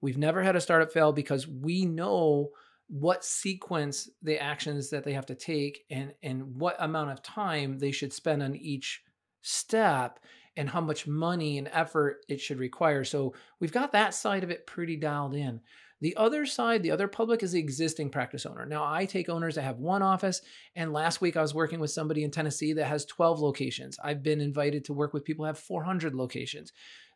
We've 0.02 0.18
never 0.18 0.44
had 0.44 0.56
a 0.56 0.62
startup 0.62 0.92
fail 0.92 1.12
because 1.12 1.48
we 1.48 1.86
know 1.86 2.50
what 2.88 3.26
sequence 3.26 4.10
the 4.22 4.40
actions 4.40 4.90
that 4.92 5.04
they 5.04 5.14
have 5.14 5.26
to 5.26 5.36
take 5.36 5.86
and, 5.90 6.14
and 6.22 6.56
what 6.58 6.76
amount 6.80 7.12
of 7.12 7.24
time 7.24 7.80
they 7.80 7.92
should 7.92 8.14
spend 8.14 8.44
on 8.44 8.56
each 8.56 9.02
step 9.42 10.20
and 10.58 10.70
how 10.70 10.82
much 10.82 11.08
money 11.08 11.58
and 11.58 11.70
effort 11.74 12.24
it 12.30 12.40
should 12.40 12.60
require. 12.60 13.04
So 13.04 13.34
we've 13.60 13.72
got 13.72 13.92
that 13.92 14.14
side 14.14 14.44
of 14.44 14.52
it 14.52 14.68
pretty 14.68 14.96
dialed 14.96 15.36
in. 15.36 15.62
The 16.02 16.16
other 16.18 16.46
side, 16.46 16.84
the 16.84 16.92
other 16.92 17.08
public 17.08 17.42
is 17.42 17.54
the 17.54 17.60
existing 17.60 18.10
practice 18.10 18.46
owner. 18.46 18.66
Now, 18.66 18.84
I 18.86 19.06
take 19.06 19.30
owners 19.30 19.56
that 19.56 19.64
have 19.64 19.80
one 19.80 20.02
office, 20.02 20.42
and 20.76 20.92
last 20.92 21.22
week 21.22 21.38
I 21.38 21.42
was 21.42 21.56
working 21.56 21.80
with 21.80 21.90
somebody 21.90 22.24
in 22.24 22.32
Tennessee 22.32 22.74
that 22.74 22.86
has 22.86 23.06
12 23.06 23.40
locations. 23.40 23.98
I've 24.04 24.22
been 24.22 24.42
invited 24.42 24.86
to 24.86 24.94
work 24.94 25.14
with 25.14 25.24
people 25.24 25.46
have 25.46 25.58
400 25.58 26.14
locations. 26.14 26.74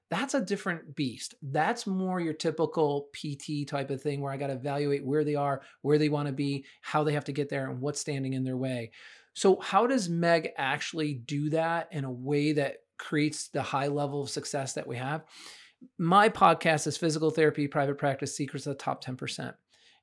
That's 0.10 0.34
a 0.34 0.42
different 0.42 0.96
beast. 0.96 1.36
That's 1.42 1.86
more 1.86 2.20
your 2.20 2.34
typical 2.34 3.10
PT 3.14 3.68
type 3.68 3.92
of 3.92 4.02
thing 4.02 4.22
where 4.22 4.32
I 4.34 4.38
got 4.38 4.48
to 4.48 4.54
evaluate 4.54 5.06
where 5.06 5.24
they 5.24 5.36
are, 5.36 5.62
where 5.82 6.00
they 6.00 6.10
want 6.10 6.28
to 6.28 6.34
be, 6.34 6.66
how 6.82 7.04
they 7.04 7.14
have 7.14 7.26
to 7.26 7.32
get 7.32 7.50
there, 7.50 7.70
and 7.70 7.80
what's 7.80 8.02
standing 8.02 8.34
in 8.34 8.44
their 8.44 8.58
way. 8.58 8.92
So, 9.34 9.60
how 9.60 9.86
does 9.88 10.10
Meg 10.10 10.50
actually 10.58 11.14
do 11.14 11.52
that 11.52 11.90
in 11.92 12.04
a 12.04 12.12
way 12.12 12.54
that 12.54 12.78
creates 12.98 13.50
the 13.50 13.62
high 13.62 13.88
level 13.88 14.22
of 14.22 14.30
success 14.30 14.74
that 14.74 14.88
we 14.88 14.98
have? 14.98 15.24
my 15.98 16.30
podcast 16.30 16.88
is 16.88 16.98
Physical 16.98 17.32
Therapy 17.32 17.68
Private 17.68 17.98
Practice 17.98 18.36
Secrets 18.36 18.68
of 18.68 18.78
the 18.78 18.84
Top 18.84 19.04
10%. 19.04 19.54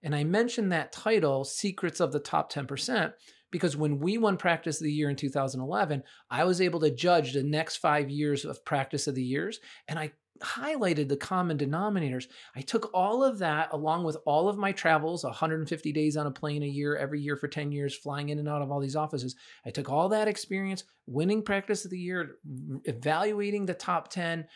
And 0.03 0.15
I 0.15 0.25
mentioned 0.25 0.73
that 0.73 0.93
title, 0.93 1.45
Secrets 1.45 2.01
of 2.01 2.13
the 2.13 2.21
Top 2.21 2.53
10%, 2.53 3.13
because 3.57 3.75
when 3.75 4.01
we 4.01 4.19
won 4.19 4.37
Practice 4.37 4.83
of 4.83 4.85
the 4.85 4.93
Year 4.93 5.09
in 5.09 5.17
2011, 5.17 6.03
I 6.31 6.45
was 6.45 6.61
able 6.61 6.79
to 6.81 6.91
judge 6.91 7.33
the 7.33 7.43
next 7.43 7.77
five 7.77 8.11
years 8.11 8.45
of 8.45 8.63
Practice 8.67 9.07
of 9.07 9.15
the 9.15 9.23
Years. 9.23 9.61
And 9.89 9.99
I 9.99 10.13
highlighted 10.43 11.09
the 11.09 11.17
common 11.17 11.57
denominators. 11.57 12.27
I 12.55 12.61
took 12.61 12.91
all 12.93 13.25
of 13.25 13.39
that 13.39 13.71
along 13.73 14.05
with 14.05 14.19
all 14.27 14.51
of 14.51 14.59
my 14.59 14.73
travels, 14.73 15.25
150 15.25 15.91
days 15.91 16.19
on 16.19 16.27
a 16.27 16.31
plane 16.31 16.63
a 16.63 16.67
year, 16.67 16.97
every 16.97 17.19
year 17.19 17.35
for 17.35 17.49
10 17.49 17.73
years, 17.73 17.97
flying 17.97 18.29
in 18.29 18.39
and 18.39 18.47
out 18.47 18.61
of 18.61 18.71
all 18.71 18.81
these 18.81 18.95
offices. 18.95 19.37
I 19.65 19.71
took 19.71 19.89
all 19.89 20.11
that 20.11 20.29
experience, 20.29 20.85
winning 21.07 21.41
practice 21.41 21.87
of 21.87 21.91
the 21.91 21.99
year, 21.99 22.37
evaluating 22.85 23.65
the 23.65 23.73
top 23.73 24.09
10, 24.09 24.47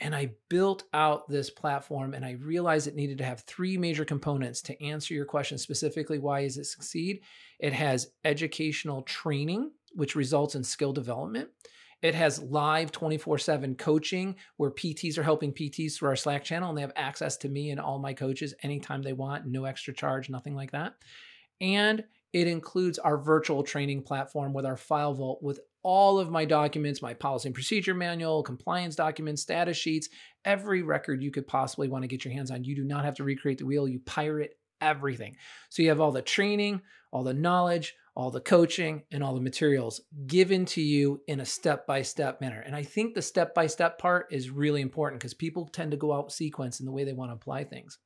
and 0.00 0.14
I 0.14 0.32
built 0.48 0.84
out 0.94 1.28
this 1.28 1.50
platform 1.50 2.14
and 2.14 2.24
I 2.24 2.32
realized 2.32 2.86
it 2.86 2.94
needed 2.94 3.18
to 3.18 3.24
have 3.24 3.40
three 3.40 3.76
major 3.76 4.04
components 4.04 4.62
to 4.62 4.82
answer 4.82 5.14
your 5.14 5.24
question 5.24 5.58
specifically 5.58 6.18
why 6.18 6.42
does 6.42 6.56
it 6.56 6.64
succeed? 6.64 7.20
It 7.58 7.72
has 7.72 8.12
educational 8.24 9.02
training, 9.02 9.72
which 9.94 10.14
results 10.14 10.54
in 10.54 10.62
skill 10.62 10.92
development. 10.92 11.48
It 12.00 12.14
has 12.14 12.40
live 12.40 12.92
24 12.92 13.38
7 13.38 13.74
coaching 13.74 14.36
where 14.56 14.70
PTs 14.70 15.18
are 15.18 15.24
helping 15.24 15.52
PTs 15.52 15.96
through 15.96 16.10
our 16.10 16.16
Slack 16.16 16.44
channel 16.44 16.68
and 16.68 16.78
they 16.78 16.82
have 16.82 16.92
access 16.94 17.36
to 17.38 17.48
me 17.48 17.70
and 17.70 17.80
all 17.80 17.98
my 17.98 18.14
coaches 18.14 18.54
anytime 18.62 19.02
they 19.02 19.12
want, 19.12 19.46
no 19.46 19.64
extra 19.64 19.92
charge, 19.92 20.30
nothing 20.30 20.54
like 20.54 20.70
that. 20.70 20.94
And 21.60 22.04
it 22.32 22.46
includes 22.46 22.98
our 22.98 23.18
virtual 23.18 23.64
training 23.64 24.02
platform 24.02 24.52
with 24.52 24.64
our 24.64 24.76
file 24.76 25.14
vault 25.14 25.42
with 25.42 25.58
all 25.88 26.18
of 26.18 26.30
my 26.30 26.44
documents, 26.44 27.00
my 27.00 27.14
policy 27.14 27.48
and 27.48 27.54
procedure 27.54 27.94
manual, 27.94 28.42
compliance 28.42 28.94
documents, 28.94 29.40
status 29.40 29.78
sheets, 29.78 30.10
every 30.44 30.82
record 30.82 31.22
you 31.22 31.30
could 31.30 31.46
possibly 31.46 31.88
want 31.88 32.02
to 32.02 32.08
get 32.08 32.26
your 32.26 32.34
hands 32.34 32.50
on. 32.50 32.62
You 32.62 32.76
do 32.76 32.84
not 32.84 33.06
have 33.06 33.14
to 33.14 33.24
recreate 33.24 33.56
the 33.56 33.64
wheel, 33.64 33.88
you 33.88 33.98
pirate 34.00 34.58
everything. 34.82 35.36
So 35.70 35.82
you 35.82 35.88
have 35.88 35.98
all 35.98 36.12
the 36.12 36.20
training, 36.20 36.82
all 37.10 37.24
the 37.24 37.32
knowledge, 37.32 37.94
all 38.14 38.30
the 38.30 38.38
coaching, 38.38 39.04
and 39.10 39.24
all 39.24 39.34
the 39.34 39.40
materials 39.40 40.02
given 40.26 40.66
to 40.66 40.82
you 40.82 41.22
in 41.26 41.40
a 41.40 41.46
step 41.46 41.86
by 41.86 42.02
step 42.02 42.42
manner. 42.42 42.60
And 42.60 42.76
I 42.76 42.82
think 42.82 43.14
the 43.14 43.22
step 43.22 43.54
by 43.54 43.66
step 43.66 43.98
part 43.98 44.26
is 44.30 44.50
really 44.50 44.82
important 44.82 45.22
because 45.22 45.32
people 45.32 45.68
tend 45.68 45.92
to 45.92 45.96
go 45.96 46.12
out 46.12 46.32
sequence 46.32 46.80
in 46.80 46.84
the 46.84 46.92
way 46.92 47.04
they 47.04 47.14
want 47.14 47.30
to 47.30 47.36
apply 47.36 47.64
things. 47.64 47.98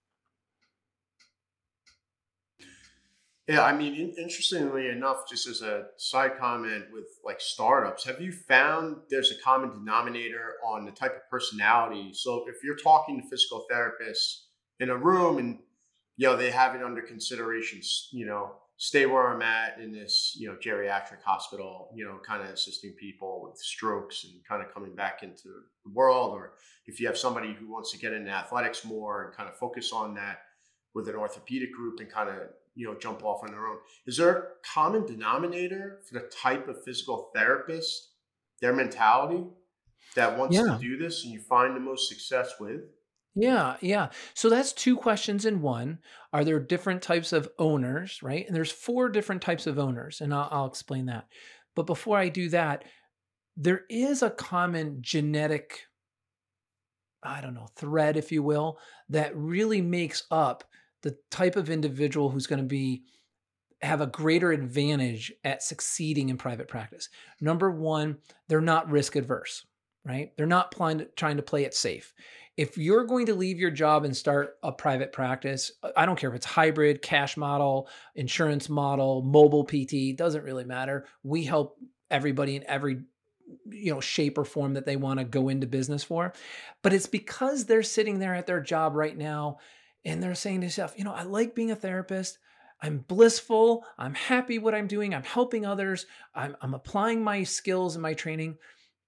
Yeah, 3.52 3.64
I 3.64 3.76
mean, 3.76 3.94
in, 3.94 4.14
interestingly 4.16 4.88
enough, 4.88 5.28
just 5.28 5.47
as 5.47 5.61
a 5.61 5.88
side 5.99 6.38
comment 6.38 6.87
with 6.90 7.04
like 7.23 7.38
startups, 7.38 8.02
have 8.06 8.18
you 8.18 8.32
found 8.32 8.97
there's 9.11 9.30
a 9.30 9.38
common 9.44 9.75
denominator 9.75 10.54
on 10.64 10.87
the 10.87 10.90
type 10.90 11.14
of 11.14 11.28
personality? 11.30 12.14
So 12.14 12.47
if 12.49 12.64
you're 12.64 12.76
talking 12.76 13.21
to 13.21 13.28
physical 13.28 13.66
therapists 13.71 14.44
in 14.80 14.88
a 14.88 14.97
room 14.97 15.37
and 15.37 15.59
you 16.16 16.28
know 16.28 16.35
they 16.35 16.50
have 16.50 16.75
it 16.75 16.82
under 16.82 17.02
consideration, 17.02 17.82
you 18.11 18.25
know, 18.25 18.52
stay 18.78 19.04
where 19.04 19.28
I'm 19.28 19.42
at 19.42 19.78
in 19.78 19.92
this, 19.92 20.35
you 20.35 20.49
know, 20.49 20.56
geriatric 20.56 21.23
hospital, 21.23 21.90
you 21.94 22.06
know, 22.06 22.21
kind 22.26 22.42
of 22.42 22.49
assisting 22.49 22.92
people 22.92 23.42
with 23.42 23.59
strokes 23.59 24.25
and 24.25 24.32
kind 24.49 24.62
of 24.64 24.73
coming 24.73 24.94
back 24.94 25.23
into 25.23 25.50
the 25.85 25.90
world, 25.92 26.32
or 26.32 26.54
if 26.87 26.99
you 26.99 27.06
have 27.06 27.18
somebody 27.18 27.52
who 27.52 27.71
wants 27.71 27.92
to 27.92 27.99
get 27.99 28.14
into 28.14 28.30
athletics 28.30 28.82
more 28.82 29.26
and 29.26 29.37
kind 29.37 29.50
of 29.50 29.59
focus 29.59 29.92
on 29.92 30.14
that 30.14 30.38
with 30.94 31.06
an 31.06 31.16
orthopedic 31.16 31.71
group 31.75 32.00
and 32.00 32.11
kind 32.11 32.30
of 32.30 32.49
you 32.74 32.86
know 32.86 32.94
jump 32.98 33.22
off 33.24 33.42
on 33.42 33.50
their 33.50 33.66
own 33.66 33.76
is 34.06 34.16
there 34.16 34.36
a 34.36 34.42
common 34.74 35.04
denominator 35.06 36.00
for 36.06 36.14
the 36.14 36.26
type 36.28 36.68
of 36.68 36.82
physical 36.84 37.30
therapist 37.34 38.10
their 38.60 38.72
mentality 38.72 39.44
that 40.14 40.38
wants 40.38 40.56
yeah. 40.56 40.62
to 40.62 40.78
do 40.78 40.96
this 40.96 41.24
and 41.24 41.32
you 41.32 41.40
find 41.40 41.76
the 41.76 41.80
most 41.80 42.08
success 42.08 42.54
with 42.60 42.82
yeah, 43.34 43.76
yeah. 43.80 44.10
So 44.34 44.50
that's 44.50 44.72
two 44.72 44.96
questions 44.96 45.46
in 45.46 45.62
one. 45.62 46.00
Are 46.32 46.44
there 46.44 46.60
different 46.60 47.00
types 47.00 47.32
of 47.32 47.48
owners, 47.58 48.22
right? 48.22 48.46
And 48.46 48.54
there's 48.54 48.70
four 48.70 49.08
different 49.08 49.40
types 49.40 49.66
of 49.66 49.78
owners, 49.78 50.20
and 50.20 50.34
I'll, 50.34 50.48
I'll 50.50 50.66
explain 50.66 51.06
that. 51.06 51.28
But 51.74 51.86
before 51.86 52.18
I 52.18 52.28
do 52.28 52.50
that, 52.50 52.84
there 53.56 53.82
is 53.88 54.22
a 54.22 54.30
common 54.30 54.98
genetic, 55.00 55.80
I 57.22 57.40
don't 57.40 57.54
know, 57.54 57.68
thread, 57.76 58.16
if 58.16 58.32
you 58.32 58.42
will, 58.42 58.78
that 59.08 59.36
really 59.36 59.80
makes 59.80 60.24
up 60.30 60.64
the 61.02 61.16
type 61.30 61.56
of 61.56 61.71
individual 61.71 62.30
who's 62.30 62.47
going 62.47 62.61
to 62.61 62.66
be 62.66 63.04
have 63.82 64.00
a 64.00 64.06
greater 64.06 64.52
advantage 64.52 65.32
at 65.44 65.62
succeeding 65.62 66.28
in 66.28 66.37
private 66.37 66.68
practice. 66.68 67.09
Number 67.40 67.71
one, 67.71 68.18
they're 68.49 68.61
not 68.61 68.90
risk 68.90 69.16
adverse, 69.16 69.66
right? 70.04 70.32
They're 70.37 70.47
not 70.47 70.73
trying 70.73 71.37
to 71.37 71.42
play 71.42 71.64
it 71.64 71.75
safe. 71.75 72.14
If 72.56 72.78
you're 72.78 73.04
going 73.04 73.26
to 73.26 73.35
leave 73.35 73.59
your 73.59 73.71
job 73.71 74.04
and 74.04 74.16
start 74.16 74.56
a 74.62 74.71
private 74.71 75.12
practice, 75.12 75.73
uh, 75.82 75.90
I 75.97 76.06
don't 76.06 76.18
care 76.18 76.30
if 76.30 76.37
it's 76.37 76.47
hybrid, 76.47 77.02
cash 77.02 77.37
model, 77.37 77.88
insurance 78.14 78.68
model, 78.68 79.23
mobile 79.23 79.64
PT, 79.64 80.16
doesn't 80.16 80.44
really 80.44 80.64
matter. 80.64 81.06
We 81.23 81.44
help 81.44 81.78
everybody 82.11 82.56
in 82.56 82.64
every 82.68 83.00
you 83.68 83.92
know 83.92 84.00
shape 84.00 84.38
or 84.38 84.44
form 84.44 84.75
that 84.75 84.87
they 84.87 84.97
want 84.97 85.18
to 85.18 85.25
go 85.25 85.49
into 85.49 85.66
business 85.66 86.02
for 86.02 86.32
but 86.82 86.92
it's 86.92 87.06
because 87.06 87.66
they're 87.66 87.82
sitting 87.82 88.18
there 88.18 88.35
at 88.35 88.47
their 88.47 88.61
job 88.61 88.94
right 88.94 89.16
now 89.16 89.59
and 90.04 90.23
they're 90.23 90.35
saying 90.35 90.61
to 90.61 90.66
themselves, 90.66 90.94
you 90.97 91.04
know, 91.04 91.12
I 91.12 91.23
like 91.23 91.54
being 91.54 91.71
a 91.71 91.76
therapist. 91.76 92.38
I'm 92.80 92.99
blissful. 92.99 93.85
I'm 93.97 94.14
happy 94.14 94.59
what 94.59 94.75
I'm 94.75 94.88
doing. 94.88 95.14
I'm 95.14 95.23
helping 95.23 95.64
others. 95.64 96.06
I'm, 96.35 96.56
I'm 96.61 96.75
applying 96.75 97.23
my 97.23 97.44
skills 97.44 97.94
and 97.94 98.02
my 98.02 98.14
training. 98.14 98.59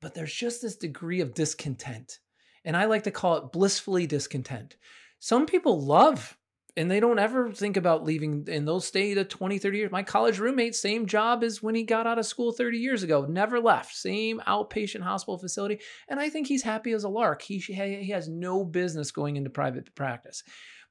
But 0.00 0.14
there's 0.14 0.32
just 0.32 0.62
this 0.62 0.76
degree 0.76 1.20
of 1.20 1.34
discontent. 1.34 2.20
And 2.64 2.76
I 2.76 2.84
like 2.84 3.02
to 3.04 3.10
call 3.10 3.36
it 3.36 3.52
blissfully 3.52 4.06
discontent. 4.06 4.76
Some 5.18 5.46
people 5.46 5.80
love 5.80 6.36
and 6.76 6.90
they 6.90 7.00
don't 7.00 7.18
ever 7.18 7.52
think 7.52 7.76
about 7.76 8.04
leaving 8.04 8.46
and 8.50 8.66
they'll 8.66 8.80
stay 8.80 9.14
to 9.14 9.24
20 9.24 9.58
30 9.58 9.78
years 9.78 9.92
my 9.92 10.02
college 10.02 10.38
roommate 10.38 10.74
same 10.74 11.06
job 11.06 11.44
as 11.44 11.62
when 11.62 11.74
he 11.74 11.82
got 11.82 12.06
out 12.06 12.18
of 12.18 12.26
school 12.26 12.52
30 12.52 12.78
years 12.78 13.02
ago 13.02 13.24
never 13.26 13.60
left 13.60 13.94
same 13.94 14.40
outpatient 14.46 15.02
hospital 15.02 15.38
facility 15.38 15.78
and 16.08 16.18
i 16.18 16.28
think 16.28 16.46
he's 16.46 16.62
happy 16.62 16.92
as 16.92 17.04
a 17.04 17.08
lark 17.08 17.42
he, 17.42 17.58
he 17.58 18.10
has 18.10 18.28
no 18.28 18.64
business 18.64 19.10
going 19.10 19.36
into 19.36 19.50
private 19.50 19.94
practice 19.94 20.42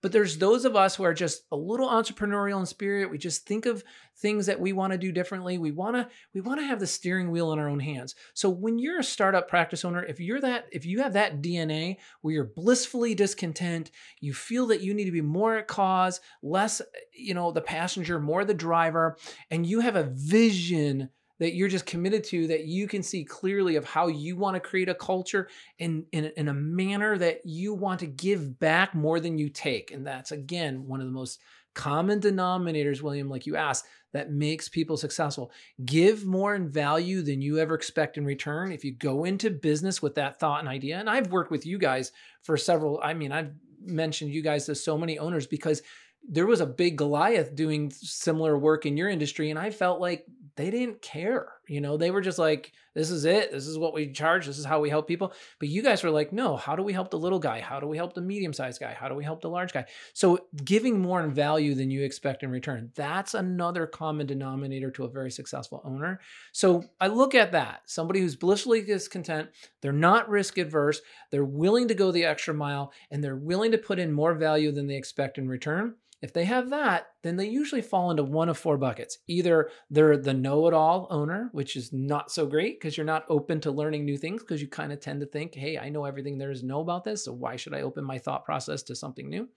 but 0.03 0.11
there's 0.11 0.37
those 0.37 0.65
of 0.65 0.75
us 0.75 0.95
who 0.95 1.03
are 1.03 1.13
just 1.13 1.45
a 1.53 1.55
little 1.55 1.87
entrepreneurial 1.87 2.59
in 2.59 2.65
spirit. 2.65 3.09
We 3.09 3.17
just 3.17 3.47
think 3.47 3.65
of 3.65 3.85
things 4.17 4.45
that 4.47 4.59
we 4.59 4.73
want 4.73 4.91
to 4.91 4.99
do 4.99 5.13
differently. 5.13 5.57
We 5.57 5.71
want 5.71 5.95
to 5.95 6.09
we 6.33 6.41
want 6.41 6.59
to 6.59 6.65
have 6.65 6.81
the 6.81 6.85
steering 6.85 7.31
wheel 7.31 7.53
in 7.53 7.57
our 7.57 7.69
own 7.69 7.79
hands. 7.79 8.13
So 8.33 8.49
when 8.49 8.77
you're 8.77 8.99
a 8.99 9.03
startup 9.03 9.47
practice 9.47 9.85
owner, 9.85 10.03
if 10.03 10.19
you're 10.19 10.41
that 10.41 10.65
if 10.73 10.85
you 10.85 11.01
have 11.01 11.13
that 11.13 11.41
DNA 11.41 11.97
where 12.19 12.33
you're 12.33 12.43
blissfully 12.43 13.15
discontent, 13.15 13.91
you 14.19 14.33
feel 14.33 14.67
that 14.67 14.81
you 14.81 14.93
need 14.93 15.05
to 15.05 15.11
be 15.11 15.21
more 15.21 15.55
at 15.55 15.67
cause, 15.67 16.19
less 16.43 16.81
you 17.13 17.33
know 17.33 17.53
the 17.53 17.61
passenger, 17.61 18.19
more 18.19 18.43
the 18.43 18.53
driver, 18.53 19.17
and 19.49 19.65
you 19.65 19.79
have 19.79 19.95
a 19.95 20.11
vision 20.13 21.09
that 21.39 21.55
you're 21.55 21.67
just 21.67 21.85
committed 21.85 22.23
to 22.23 22.47
that 22.47 22.65
you 22.65 22.87
can 22.87 23.03
see 23.03 23.23
clearly 23.23 23.75
of 23.75 23.85
how 23.85 24.07
you 24.07 24.35
want 24.35 24.55
to 24.55 24.59
create 24.59 24.89
a 24.89 24.95
culture 24.95 25.49
in, 25.79 26.05
in, 26.11 26.31
in 26.37 26.47
a 26.47 26.53
manner 26.53 27.17
that 27.17 27.41
you 27.45 27.73
want 27.73 27.99
to 27.99 28.07
give 28.07 28.59
back 28.59 28.93
more 28.93 29.19
than 29.19 29.37
you 29.37 29.49
take. 29.49 29.91
And 29.91 30.05
that's, 30.05 30.31
again, 30.31 30.87
one 30.87 30.99
of 30.99 31.07
the 31.07 31.11
most 31.11 31.39
common 31.73 32.19
denominators, 32.19 33.01
William, 33.01 33.29
like 33.29 33.45
you 33.45 33.55
asked, 33.55 33.85
that 34.13 34.31
makes 34.31 34.69
people 34.69 34.95
successful. 34.95 35.51
Give 35.83 36.23
more 36.23 36.53
in 36.53 36.69
value 36.69 37.23
than 37.23 37.41
you 37.41 37.57
ever 37.57 37.73
expect 37.73 38.17
in 38.17 38.25
return. 38.25 38.71
If 38.71 38.85
you 38.85 38.93
go 38.93 39.23
into 39.23 39.49
business 39.49 40.01
with 40.01 40.15
that 40.15 40.39
thought 40.39 40.59
and 40.59 40.69
idea, 40.69 40.99
and 40.99 41.09
I've 41.09 41.31
worked 41.31 41.49
with 41.49 41.65
you 41.65 41.79
guys 41.79 42.11
for 42.43 42.55
several, 42.55 42.99
I 43.03 43.15
mean, 43.15 43.31
I've 43.31 43.51
mentioned 43.81 44.31
you 44.31 44.43
guys 44.43 44.67
to 44.67 44.75
so 44.75 44.97
many 44.97 45.17
owners 45.17 45.47
because 45.47 45.81
there 46.29 46.45
was 46.45 46.61
a 46.61 46.65
big 46.65 46.97
Goliath 46.97 47.55
doing 47.55 47.91
similar 47.91 48.57
work 48.57 48.85
in 48.85 48.95
your 48.95 49.09
industry, 49.09 49.49
and 49.49 49.59
I 49.59 49.71
felt 49.71 49.99
like 49.99 50.25
they 50.55 50.69
didn't 50.69 51.01
care. 51.01 51.47
You 51.67 51.81
know, 51.81 51.97
they 51.97 52.11
were 52.11 52.21
just 52.21 52.37
like, 52.37 52.73
this 52.93 53.09
is 53.09 53.25
it. 53.25 53.51
This 53.51 53.65
is 53.65 53.77
what 53.77 53.93
we 53.93 54.11
charge. 54.11 54.45
This 54.45 54.59
is 54.59 54.65
how 54.65 54.79
we 54.79 54.89
help 54.89 55.07
people. 55.07 55.33
But 55.59 55.69
you 55.69 55.81
guys 55.81 56.03
were 56.03 56.11
like, 56.11 56.31
no, 56.31 56.55
how 56.55 56.75
do 56.75 56.83
we 56.83 56.93
help 56.93 57.09
the 57.09 57.17
little 57.17 57.39
guy? 57.39 57.59
How 57.59 57.79
do 57.79 57.87
we 57.87 57.97
help 57.97 58.13
the 58.13 58.21
medium 58.21 58.53
sized 58.53 58.79
guy? 58.79 58.93
How 58.93 59.07
do 59.07 59.15
we 59.15 59.23
help 59.23 59.41
the 59.41 59.49
large 59.49 59.73
guy? 59.73 59.85
So 60.13 60.45
giving 60.63 60.99
more 60.99 61.23
in 61.23 61.33
value 61.33 61.73
than 61.73 61.89
you 61.89 62.03
expect 62.03 62.43
in 62.43 62.51
return. 62.51 62.91
That's 62.95 63.33
another 63.33 63.87
common 63.87 64.27
denominator 64.27 64.91
to 64.91 65.05
a 65.05 65.09
very 65.09 65.31
successful 65.31 65.81
owner. 65.83 66.19
So 66.51 66.83
I 67.01 67.07
look 67.07 67.33
at 67.33 67.53
that 67.53 67.81
somebody 67.85 68.19
who's 68.19 68.35
blissfully 68.35 68.81
discontent, 68.81 69.49
they're 69.81 69.91
not 69.91 70.29
risk 70.29 70.57
adverse, 70.59 71.01
they're 71.31 71.45
willing 71.45 71.87
to 71.87 71.95
go 71.95 72.11
the 72.11 72.25
extra 72.25 72.53
mile, 72.53 72.93
and 73.09 73.23
they're 73.23 73.35
willing 73.35 73.71
to 73.71 73.77
put 73.77 73.97
in 73.97 74.11
more 74.11 74.35
value 74.35 74.71
than 74.71 74.85
they 74.85 74.97
expect 74.97 75.37
in 75.37 75.47
return. 75.47 75.95
If 76.23 76.31
they 76.31 76.45
have 76.45 76.69
that, 76.69 77.07
then 77.21 77.35
they 77.35 77.49
usually 77.49 77.81
fall 77.81 78.09
into 78.09 78.23
one 78.23 78.47
of 78.47 78.57
four 78.57 78.77
buckets. 78.77 79.17
Either 79.27 79.69
they're 79.89 80.15
the 80.15 80.33
know 80.33 80.67
it 80.67 80.73
all 80.73 81.05
owner, 81.09 81.49
which 81.51 81.75
is 81.75 81.91
not 81.91 82.31
so 82.31 82.45
great 82.45 82.79
because 82.79 82.95
you're 82.95 83.05
not 83.05 83.25
open 83.27 83.59
to 83.59 83.71
learning 83.71 84.05
new 84.05 84.17
things 84.17 84.41
because 84.41 84.61
you 84.61 84.69
kind 84.69 84.93
of 84.93 85.01
tend 85.01 85.19
to 85.19 85.25
think, 85.25 85.53
hey, 85.53 85.77
I 85.77 85.89
know 85.89 86.05
everything 86.05 86.37
there 86.37 86.49
is 86.49 86.61
to 86.61 86.65
know 86.65 86.79
about 86.79 87.03
this. 87.03 87.25
So 87.25 87.33
why 87.33 87.57
should 87.57 87.73
I 87.73 87.81
open 87.81 88.05
my 88.05 88.19
thought 88.19 88.45
process 88.45 88.83
to 88.83 88.95
something 88.95 89.29
new? 89.29 89.49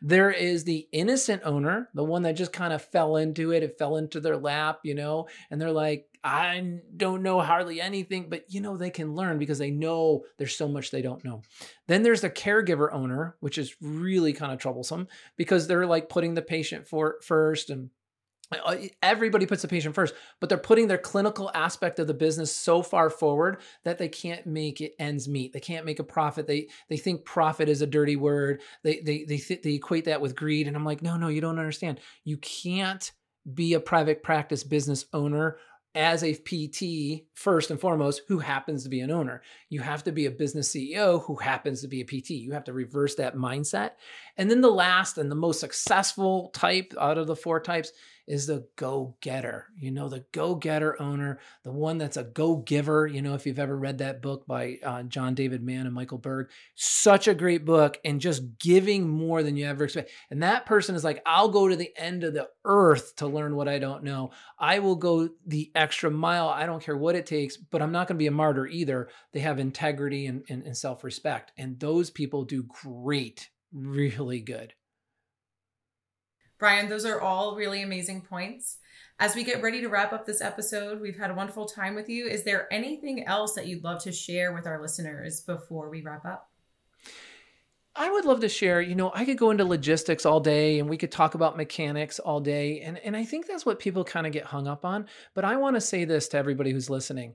There 0.00 0.30
is 0.30 0.64
the 0.64 0.88
innocent 0.90 1.42
owner, 1.44 1.90
the 1.92 2.02
one 2.02 2.22
that 2.22 2.32
just 2.32 2.52
kind 2.52 2.72
of 2.72 2.80
fell 2.80 3.16
into 3.16 3.52
it. 3.52 3.62
It 3.62 3.78
fell 3.78 3.96
into 3.96 4.18
their 4.18 4.38
lap, 4.38 4.80
you 4.84 4.94
know, 4.94 5.28
and 5.50 5.60
they're 5.60 5.70
like, 5.70 6.06
I 6.26 6.80
don't 6.96 7.22
know 7.22 7.40
hardly 7.40 7.80
anything, 7.80 8.26
but 8.28 8.46
you 8.48 8.60
know, 8.60 8.76
they 8.76 8.90
can 8.90 9.14
learn 9.14 9.38
because 9.38 9.58
they 9.58 9.70
know 9.70 10.24
there's 10.38 10.56
so 10.56 10.66
much 10.66 10.90
they 10.90 11.00
don't 11.00 11.24
know. 11.24 11.42
Then 11.86 12.02
there's 12.02 12.22
the 12.22 12.30
caregiver 12.30 12.92
owner, 12.92 13.36
which 13.38 13.58
is 13.58 13.76
really 13.80 14.32
kind 14.32 14.52
of 14.52 14.58
troublesome 14.58 15.06
because 15.36 15.68
they're 15.68 15.86
like 15.86 16.08
putting 16.08 16.34
the 16.34 16.42
patient 16.42 16.88
for 16.88 17.18
first 17.22 17.70
and 17.70 17.90
uh, 18.50 18.76
everybody 19.02 19.46
puts 19.46 19.62
the 19.62 19.68
patient 19.68 19.94
first, 19.94 20.14
but 20.40 20.48
they're 20.48 20.58
putting 20.58 20.88
their 20.88 20.98
clinical 20.98 21.48
aspect 21.54 22.00
of 22.00 22.08
the 22.08 22.14
business 22.14 22.52
so 22.52 22.82
far 22.82 23.08
forward 23.08 23.60
that 23.84 23.98
they 23.98 24.08
can't 24.08 24.46
make 24.46 24.80
it 24.80 24.94
ends 24.98 25.28
meet. 25.28 25.52
They 25.52 25.60
can't 25.60 25.86
make 25.86 26.00
a 26.00 26.04
profit. 26.04 26.48
They 26.48 26.68
they 26.88 26.96
think 26.96 27.24
profit 27.24 27.68
is 27.68 27.82
a 27.82 27.86
dirty 27.86 28.16
word. 28.16 28.62
They 28.82 28.98
they 28.98 29.22
they 29.22 29.38
th- 29.38 29.62
they 29.62 29.74
equate 29.74 30.06
that 30.06 30.20
with 30.20 30.34
greed. 30.34 30.66
And 30.66 30.76
I'm 30.76 30.84
like, 30.84 31.02
no, 31.02 31.16
no, 31.16 31.28
you 31.28 31.40
don't 31.40 31.58
understand. 31.58 32.00
You 32.24 32.36
can't 32.38 33.12
be 33.52 33.74
a 33.74 33.80
private 33.80 34.24
practice 34.24 34.64
business 34.64 35.04
owner 35.12 35.58
as 35.96 36.22
a 36.22 36.34
PT, 36.34 37.24
first 37.32 37.70
and 37.70 37.80
foremost, 37.80 38.20
who 38.28 38.38
happens 38.38 38.84
to 38.84 38.90
be 38.90 39.00
an 39.00 39.10
owner. 39.10 39.42
You 39.70 39.80
have 39.80 40.04
to 40.04 40.12
be 40.12 40.26
a 40.26 40.30
business 40.30 40.70
CEO 40.70 41.24
who 41.24 41.36
happens 41.36 41.80
to 41.80 41.88
be 41.88 42.02
a 42.02 42.04
PT. 42.04 42.30
You 42.30 42.52
have 42.52 42.64
to 42.64 42.74
reverse 42.74 43.14
that 43.14 43.34
mindset. 43.34 43.92
And 44.36 44.50
then 44.50 44.60
the 44.60 44.70
last 44.70 45.16
and 45.16 45.30
the 45.30 45.34
most 45.34 45.58
successful 45.58 46.50
type 46.50 46.92
out 47.00 47.16
of 47.16 47.26
the 47.26 47.34
four 47.34 47.60
types 47.60 47.92
is 48.26 48.46
the 48.46 48.66
go 48.76 49.16
getter. 49.20 49.66
You 49.78 49.90
know, 49.90 50.08
the 50.08 50.24
go 50.32 50.54
getter 50.54 51.00
owner, 51.00 51.38
the 51.62 51.72
one 51.72 51.98
that's 51.98 52.16
a 52.16 52.24
go 52.24 52.56
giver. 52.56 53.06
You 53.06 53.22
know, 53.22 53.34
if 53.34 53.46
you've 53.46 53.58
ever 53.58 53.76
read 53.76 53.98
that 53.98 54.22
book 54.22 54.46
by 54.46 54.78
uh, 54.82 55.04
John 55.04 55.34
David 55.34 55.62
Mann 55.62 55.86
and 55.86 55.94
Michael 55.94 56.18
Burg, 56.18 56.50
such 56.74 57.28
a 57.28 57.34
great 57.34 57.64
book 57.64 57.98
and 58.04 58.20
just 58.20 58.58
giving 58.58 59.08
more 59.08 59.42
than 59.42 59.56
you 59.56 59.66
ever 59.66 59.84
expect. 59.84 60.10
And 60.30 60.42
that 60.42 60.66
person 60.66 60.94
is 60.94 61.04
like, 61.04 61.22
I'll 61.24 61.48
go 61.48 61.68
to 61.68 61.76
the 61.76 61.92
end 61.96 62.24
of 62.24 62.34
the 62.34 62.48
earth 62.64 63.16
to 63.16 63.26
learn 63.26 63.56
what 63.56 63.68
I 63.68 63.78
don't 63.78 64.04
know. 64.04 64.30
I 64.58 64.80
will 64.80 64.96
go 64.96 65.28
the 65.46 65.70
extra 65.74 66.10
mile. 66.10 66.48
I 66.48 66.66
don't 66.66 66.82
care 66.82 66.96
what 66.96 67.16
it 67.16 67.26
takes, 67.26 67.56
but 67.56 67.82
I'm 67.82 67.92
not 67.92 68.08
going 68.08 68.16
to 68.16 68.22
be 68.22 68.26
a 68.26 68.32
martyr 68.32 68.66
either. 68.66 69.08
They 69.32 69.40
have 69.40 69.58
integrity 69.58 70.26
and, 70.26 70.44
and, 70.48 70.62
and 70.64 70.76
self 70.76 71.04
respect. 71.04 71.52
And 71.56 71.78
those 71.78 72.10
people 72.10 72.44
do 72.44 72.64
great, 72.64 73.50
really 73.72 74.40
good. 74.40 74.74
Brian, 76.58 76.88
those 76.88 77.04
are 77.04 77.20
all 77.20 77.56
really 77.56 77.82
amazing 77.82 78.22
points. 78.22 78.78
As 79.18 79.34
we 79.34 79.44
get 79.44 79.62
ready 79.62 79.80
to 79.80 79.88
wrap 79.88 80.12
up 80.12 80.26
this 80.26 80.40
episode, 80.40 81.00
we've 81.00 81.18
had 81.18 81.30
a 81.30 81.34
wonderful 81.34 81.66
time 81.66 81.94
with 81.94 82.08
you. 82.08 82.26
Is 82.26 82.44
there 82.44 82.72
anything 82.72 83.24
else 83.24 83.54
that 83.54 83.66
you'd 83.66 83.84
love 83.84 84.02
to 84.02 84.12
share 84.12 84.52
with 84.52 84.66
our 84.66 84.80
listeners 84.80 85.40
before 85.40 85.88
we 85.88 86.02
wrap 86.02 86.24
up? 86.24 86.50
I 87.98 88.10
would 88.10 88.26
love 88.26 88.40
to 88.40 88.48
share, 88.48 88.82
you 88.82 88.94
know, 88.94 89.10
I 89.14 89.24
could 89.24 89.38
go 89.38 89.50
into 89.50 89.64
logistics 89.64 90.26
all 90.26 90.40
day 90.40 90.78
and 90.78 90.88
we 90.88 90.98
could 90.98 91.10
talk 91.10 91.34
about 91.34 91.56
mechanics 91.56 92.18
all 92.18 92.40
day. 92.40 92.80
And, 92.80 92.98
and 92.98 93.16
I 93.16 93.24
think 93.24 93.46
that's 93.46 93.64
what 93.64 93.78
people 93.78 94.04
kind 94.04 94.26
of 94.26 94.34
get 94.34 94.44
hung 94.44 94.66
up 94.66 94.84
on. 94.84 95.06
But 95.34 95.46
I 95.46 95.56
want 95.56 95.76
to 95.76 95.80
say 95.80 96.04
this 96.04 96.28
to 96.28 96.38
everybody 96.38 96.72
who's 96.72 96.90
listening 96.90 97.34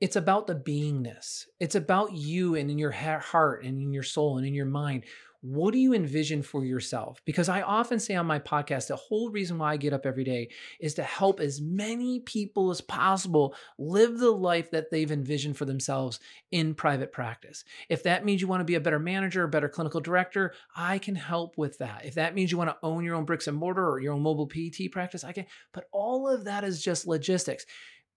it's 0.00 0.16
about 0.16 0.48
the 0.48 0.56
beingness, 0.56 1.44
it's 1.60 1.76
about 1.76 2.12
you 2.12 2.56
and 2.56 2.68
in 2.68 2.76
your 2.76 2.90
heart 2.90 3.64
and 3.64 3.80
in 3.80 3.92
your 3.92 4.02
soul 4.02 4.36
and 4.36 4.44
in 4.44 4.52
your 4.52 4.66
mind 4.66 5.04
what 5.42 5.72
do 5.72 5.80
you 5.80 5.92
envision 5.92 6.40
for 6.40 6.64
yourself? 6.64 7.20
Because 7.24 7.48
I 7.48 7.62
often 7.62 7.98
say 7.98 8.14
on 8.14 8.26
my 8.26 8.38
podcast, 8.38 8.86
the 8.86 8.96
whole 8.96 9.28
reason 9.28 9.58
why 9.58 9.72
I 9.72 9.76
get 9.76 9.92
up 9.92 10.06
every 10.06 10.22
day 10.22 10.50
is 10.78 10.94
to 10.94 11.02
help 11.02 11.40
as 11.40 11.60
many 11.60 12.20
people 12.20 12.70
as 12.70 12.80
possible 12.80 13.54
live 13.76 14.18
the 14.18 14.30
life 14.30 14.70
that 14.70 14.92
they've 14.92 15.10
envisioned 15.10 15.56
for 15.56 15.64
themselves 15.64 16.20
in 16.52 16.74
private 16.74 17.10
practice. 17.10 17.64
If 17.88 18.04
that 18.04 18.24
means 18.24 18.40
you 18.40 18.46
want 18.46 18.60
to 18.60 18.64
be 18.64 18.76
a 18.76 18.80
better 18.80 19.00
manager, 19.00 19.42
a 19.42 19.48
better 19.48 19.68
clinical 19.68 20.00
director, 20.00 20.54
I 20.76 20.98
can 20.98 21.16
help 21.16 21.58
with 21.58 21.76
that. 21.78 22.04
If 22.04 22.14
that 22.14 22.36
means 22.36 22.52
you 22.52 22.58
want 22.58 22.70
to 22.70 22.78
own 22.84 23.04
your 23.04 23.16
own 23.16 23.24
bricks 23.24 23.48
and 23.48 23.56
mortar 23.56 23.88
or 23.88 24.00
your 24.00 24.12
own 24.12 24.22
mobile 24.22 24.46
PT 24.46 24.92
practice, 24.92 25.24
I 25.24 25.32
can. 25.32 25.46
But 25.72 25.88
all 25.90 26.28
of 26.28 26.44
that 26.44 26.62
is 26.62 26.80
just 26.80 27.08
logistics 27.08 27.66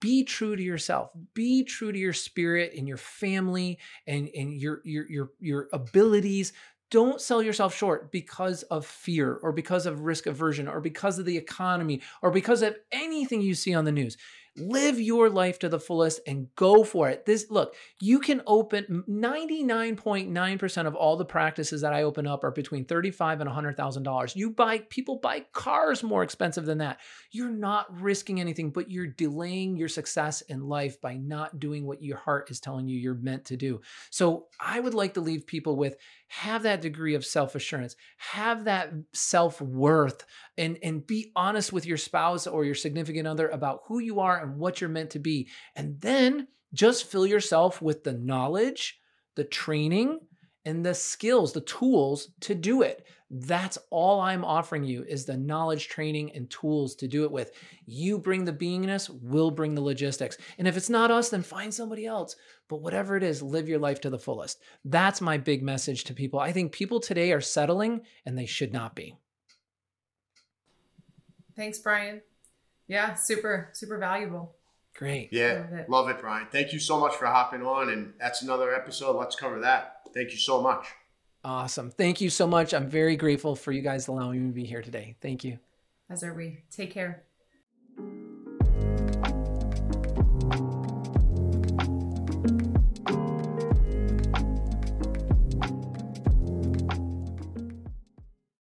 be 0.01 0.23
true 0.23 0.55
to 0.55 0.61
yourself 0.61 1.09
be 1.33 1.63
true 1.63 1.91
to 1.91 1.97
your 1.97 2.13
spirit 2.13 2.73
and 2.77 2.87
your 2.87 2.97
family 2.97 3.79
and, 4.05 4.29
and 4.35 4.53
your, 4.53 4.81
your 4.83 5.09
your 5.09 5.31
your 5.39 5.69
abilities 5.71 6.53
don't 6.91 7.19
sell 7.19 7.41
yourself 7.41 7.75
short 7.75 8.11
because 8.11 8.63
of 8.63 8.85
fear 8.85 9.39
or 9.41 9.51
because 9.51 9.85
of 9.85 10.01
risk 10.01 10.27
aversion 10.27 10.67
or 10.67 10.79
because 10.79 11.19
of 11.19 11.25
the 11.25 11.37
economy 11.37 12.01
or 12.21 12.31
because 12.31 12.61
of 12.61 12.75
anything 12.91 13.41
you 13.41 13.55
see 13.55 13.73
on 13.73 13.85
the 13.85 13.91
news 13.91 14.17
live 14.57 14.99
your 14.99 15.29
life 15.29 15.59
to 15.59 15.69
the 15.69 15.79
fullest 15.79 16.21
and 16.25 16.47
go 16.55 16.83
for 16.83 17.09
it. 17.09 17.25
This 17.25 17.47
look 17.49 17.75
you 17.99 18.19
can 18.19 18.41
open 18.47 19.03
99.9% 19.09 20.87
of 20.87 20.95
all 20.95 21.17
the 21.17 21.25
practices 21.25 21.81
that 21.81 21.93
i 21.93 22.03
open 22.03 22.25
up 22.25 22.43
are 22.43 22.51
between 22.51 22.85
35 22.85 23.41
and 23.41 23.49
$100000 23.49 24.35
you 24.35 24.51
buy 24.51 24.79
people 24.89 25.17
buy 25.17 25.41
cars 25.51 26.03
more 26.03 26.23
expensive 26.23 26.65
than 26.65 26.77
that. 26.77 26.99
You're 27.31 27.49
not 27.49 27.99
risking 27.99 28.39
anything 28.39 28.71
but 28.71 28.89
you're 28.89 29.07
delaying 29.07 29.75
your 29.75 29.89
success 29.89 30.41
in 30.41 30.67
life 30.67 31.01
by 31.01 31.15
not 31.15 31.59
doing 31.59 31.85
what 31.85 32.01
your 32.01 32.17
heart 32.17 32.49
is 32.49 32.59
telling 32.59 32.87
you 32.87 32.97
you're 32.97 33.15
meant 33.15 33.45
to 33.45 33.57
do. 33.57 33.81
So 34.09 34.47
i 34.59 34.79
would 34.79 34.93
like 34.93 35.15
to 35.15 35.21
leave 35.21 35.45
people 35.45 35.75
with 35.75 35.97
have 36.27 36.63
that 36.63 36.81
degree 36.81 37.15
of 37.15 37.25
self-assurance 37.25 37.95
have 38.17 38.65
that 38.65 38.91
self-worth 39.13 40.25
and 40.57 40.77
and 40.81 41.05
be 41.05 41.31
honest 41.35 41.73
with 41.73 41.85
your 41.85 41.97
spouse 41.97 42.47
or 42.47 42.63
your 42.63 42.75
significant 42.75 43.27
other 43.27 43.47
about 43.49 43.81
who 43.87 43.99
you 43.99 44.19
are 44.19 44.44
and 44.45 44.57
what 44.57 44.81
you're 44.81 44.89
meant 44.89 45.11
to 45.11 45.19
be. 45.19 45.49
And 45.75 45.99
then 46.01 46.47
just 46.73 47.09
fill 47.09 47.25
yourself 47.25 47.81
with 47.81 48.03
the 48.03 48.13
knowledge, 48.13 48.99
the 49.35 49.43
training, 49.43 50.19
and 50.65 50.85
the 50.85 50.93
skills, 50.95 51.53
the 51.53 51.61
tools 51.61 52.29
to 52.41 52.55
do 52.55 52.81
it. 52.81 53.05
That's 53.29 53.77
all 53.89 54.19
I'm 54.19 54.45
offering 54.45 54.83
you 54.83 55.03
is 55.03 55.25
the 55.25 55.37
knowledge, 55.37 55.87
training, 55.87 56.31
and 56.35 56.49
tools 56.49 56.95
to 56.95 57.07
do 57.07 57.23
it 57.23 57.31
with. 57.31 57.51
You 57.85 58.17
bring 58.17 58.45
the 58.45 58.53
beingness, 58.53 59.09
we'll 59.21 59.51
bring 59.51 59.75
the 59.75 59.81
logistics. 59.81 60.37
And 60.57 60.67
if 60.67 60.77
it's 60.77 60.89
not 60.89 61.11
us, 61.11 61.29
then 61.29 61.43
find 61.43 61.73
somebody 61.73 62.05
else. 62.05 62.35
But 62.67 62.81
whatever 62.81 63.15
it 63.15 63.23
is, 63.23 63.41
live 63.41 63.69
your 63.69 63.79
life 63.79 64.01
to 64.01 64.09
the 64.09 64.19
fullest. 64.19 64.59
That's 64.83 65.21
my 65.21 65.37
big 65.37 65.63
message 65.63 66.03
to 66.05 66.13
people. 66.13 66.39
I 66.39 66.51
think 66.51 66.71
people 66.71 66.99
today 66.99 67.31
are 67.31 67.41
settling 67.41 68.01
and 68.25 68.37
they 68.37 68.45
should 68.45 68.73
not 68.73 68.95
be. 68.95 69.15
Thanks, 71.55 71.79
Brian. 71.79 72.21
Yeah, 72.87 73.15
super, 73.15 73.69
super 73.73 73.97
valuable. 73.97 74.55
Great. 74.95 75.29
Yeah, 75.31 75.65
love 75.69 75.73
it. 75.73 75.89
love 75.89 76.09
it, 76.09 76.19
Brian. 76.19 76.47
Thank 76.51 76.71
you 76.71 76.79
so 76.79 76.99
much 76.99 77.15
for 77.15 77.25
hopping 77.25 77.63
on. 77.63 77.89
And 77.89 78.13
that's 78.19 78.41
another 78.41 78.73
episode. 78.73 79.17
Let's 79.17 79.35
cover 79.35 79.59
that. 79.59 80.01
Thank 80.13 80.31
you 80.31 80.37
so 80.37 80.61
much. 80.61 80.87
Awesome. 81.43 81.91
Thank 81.91 82.21
you 82.21 82.29
so 82.29 82.47
much. 82.47 82.73
I'm 82.73 82.89
very 82.89 83.15
grateful 83.15 83.55
for 83.55 83.71
you 83.71 83.81
guys 83.81 84.07
allowing 84.07 84.41
me 84.41 84.49
to 84.49 84.55
be 84.55 84.65
here 84.65 84.81
today. 84.81 85.15
Thank 85.21 85.43
you. 85.43 85.59
As 86.09 86.23
are 86.23 86.33
we. 86.33 86.63
Take 86.71 86.91
care. 86.91 87.23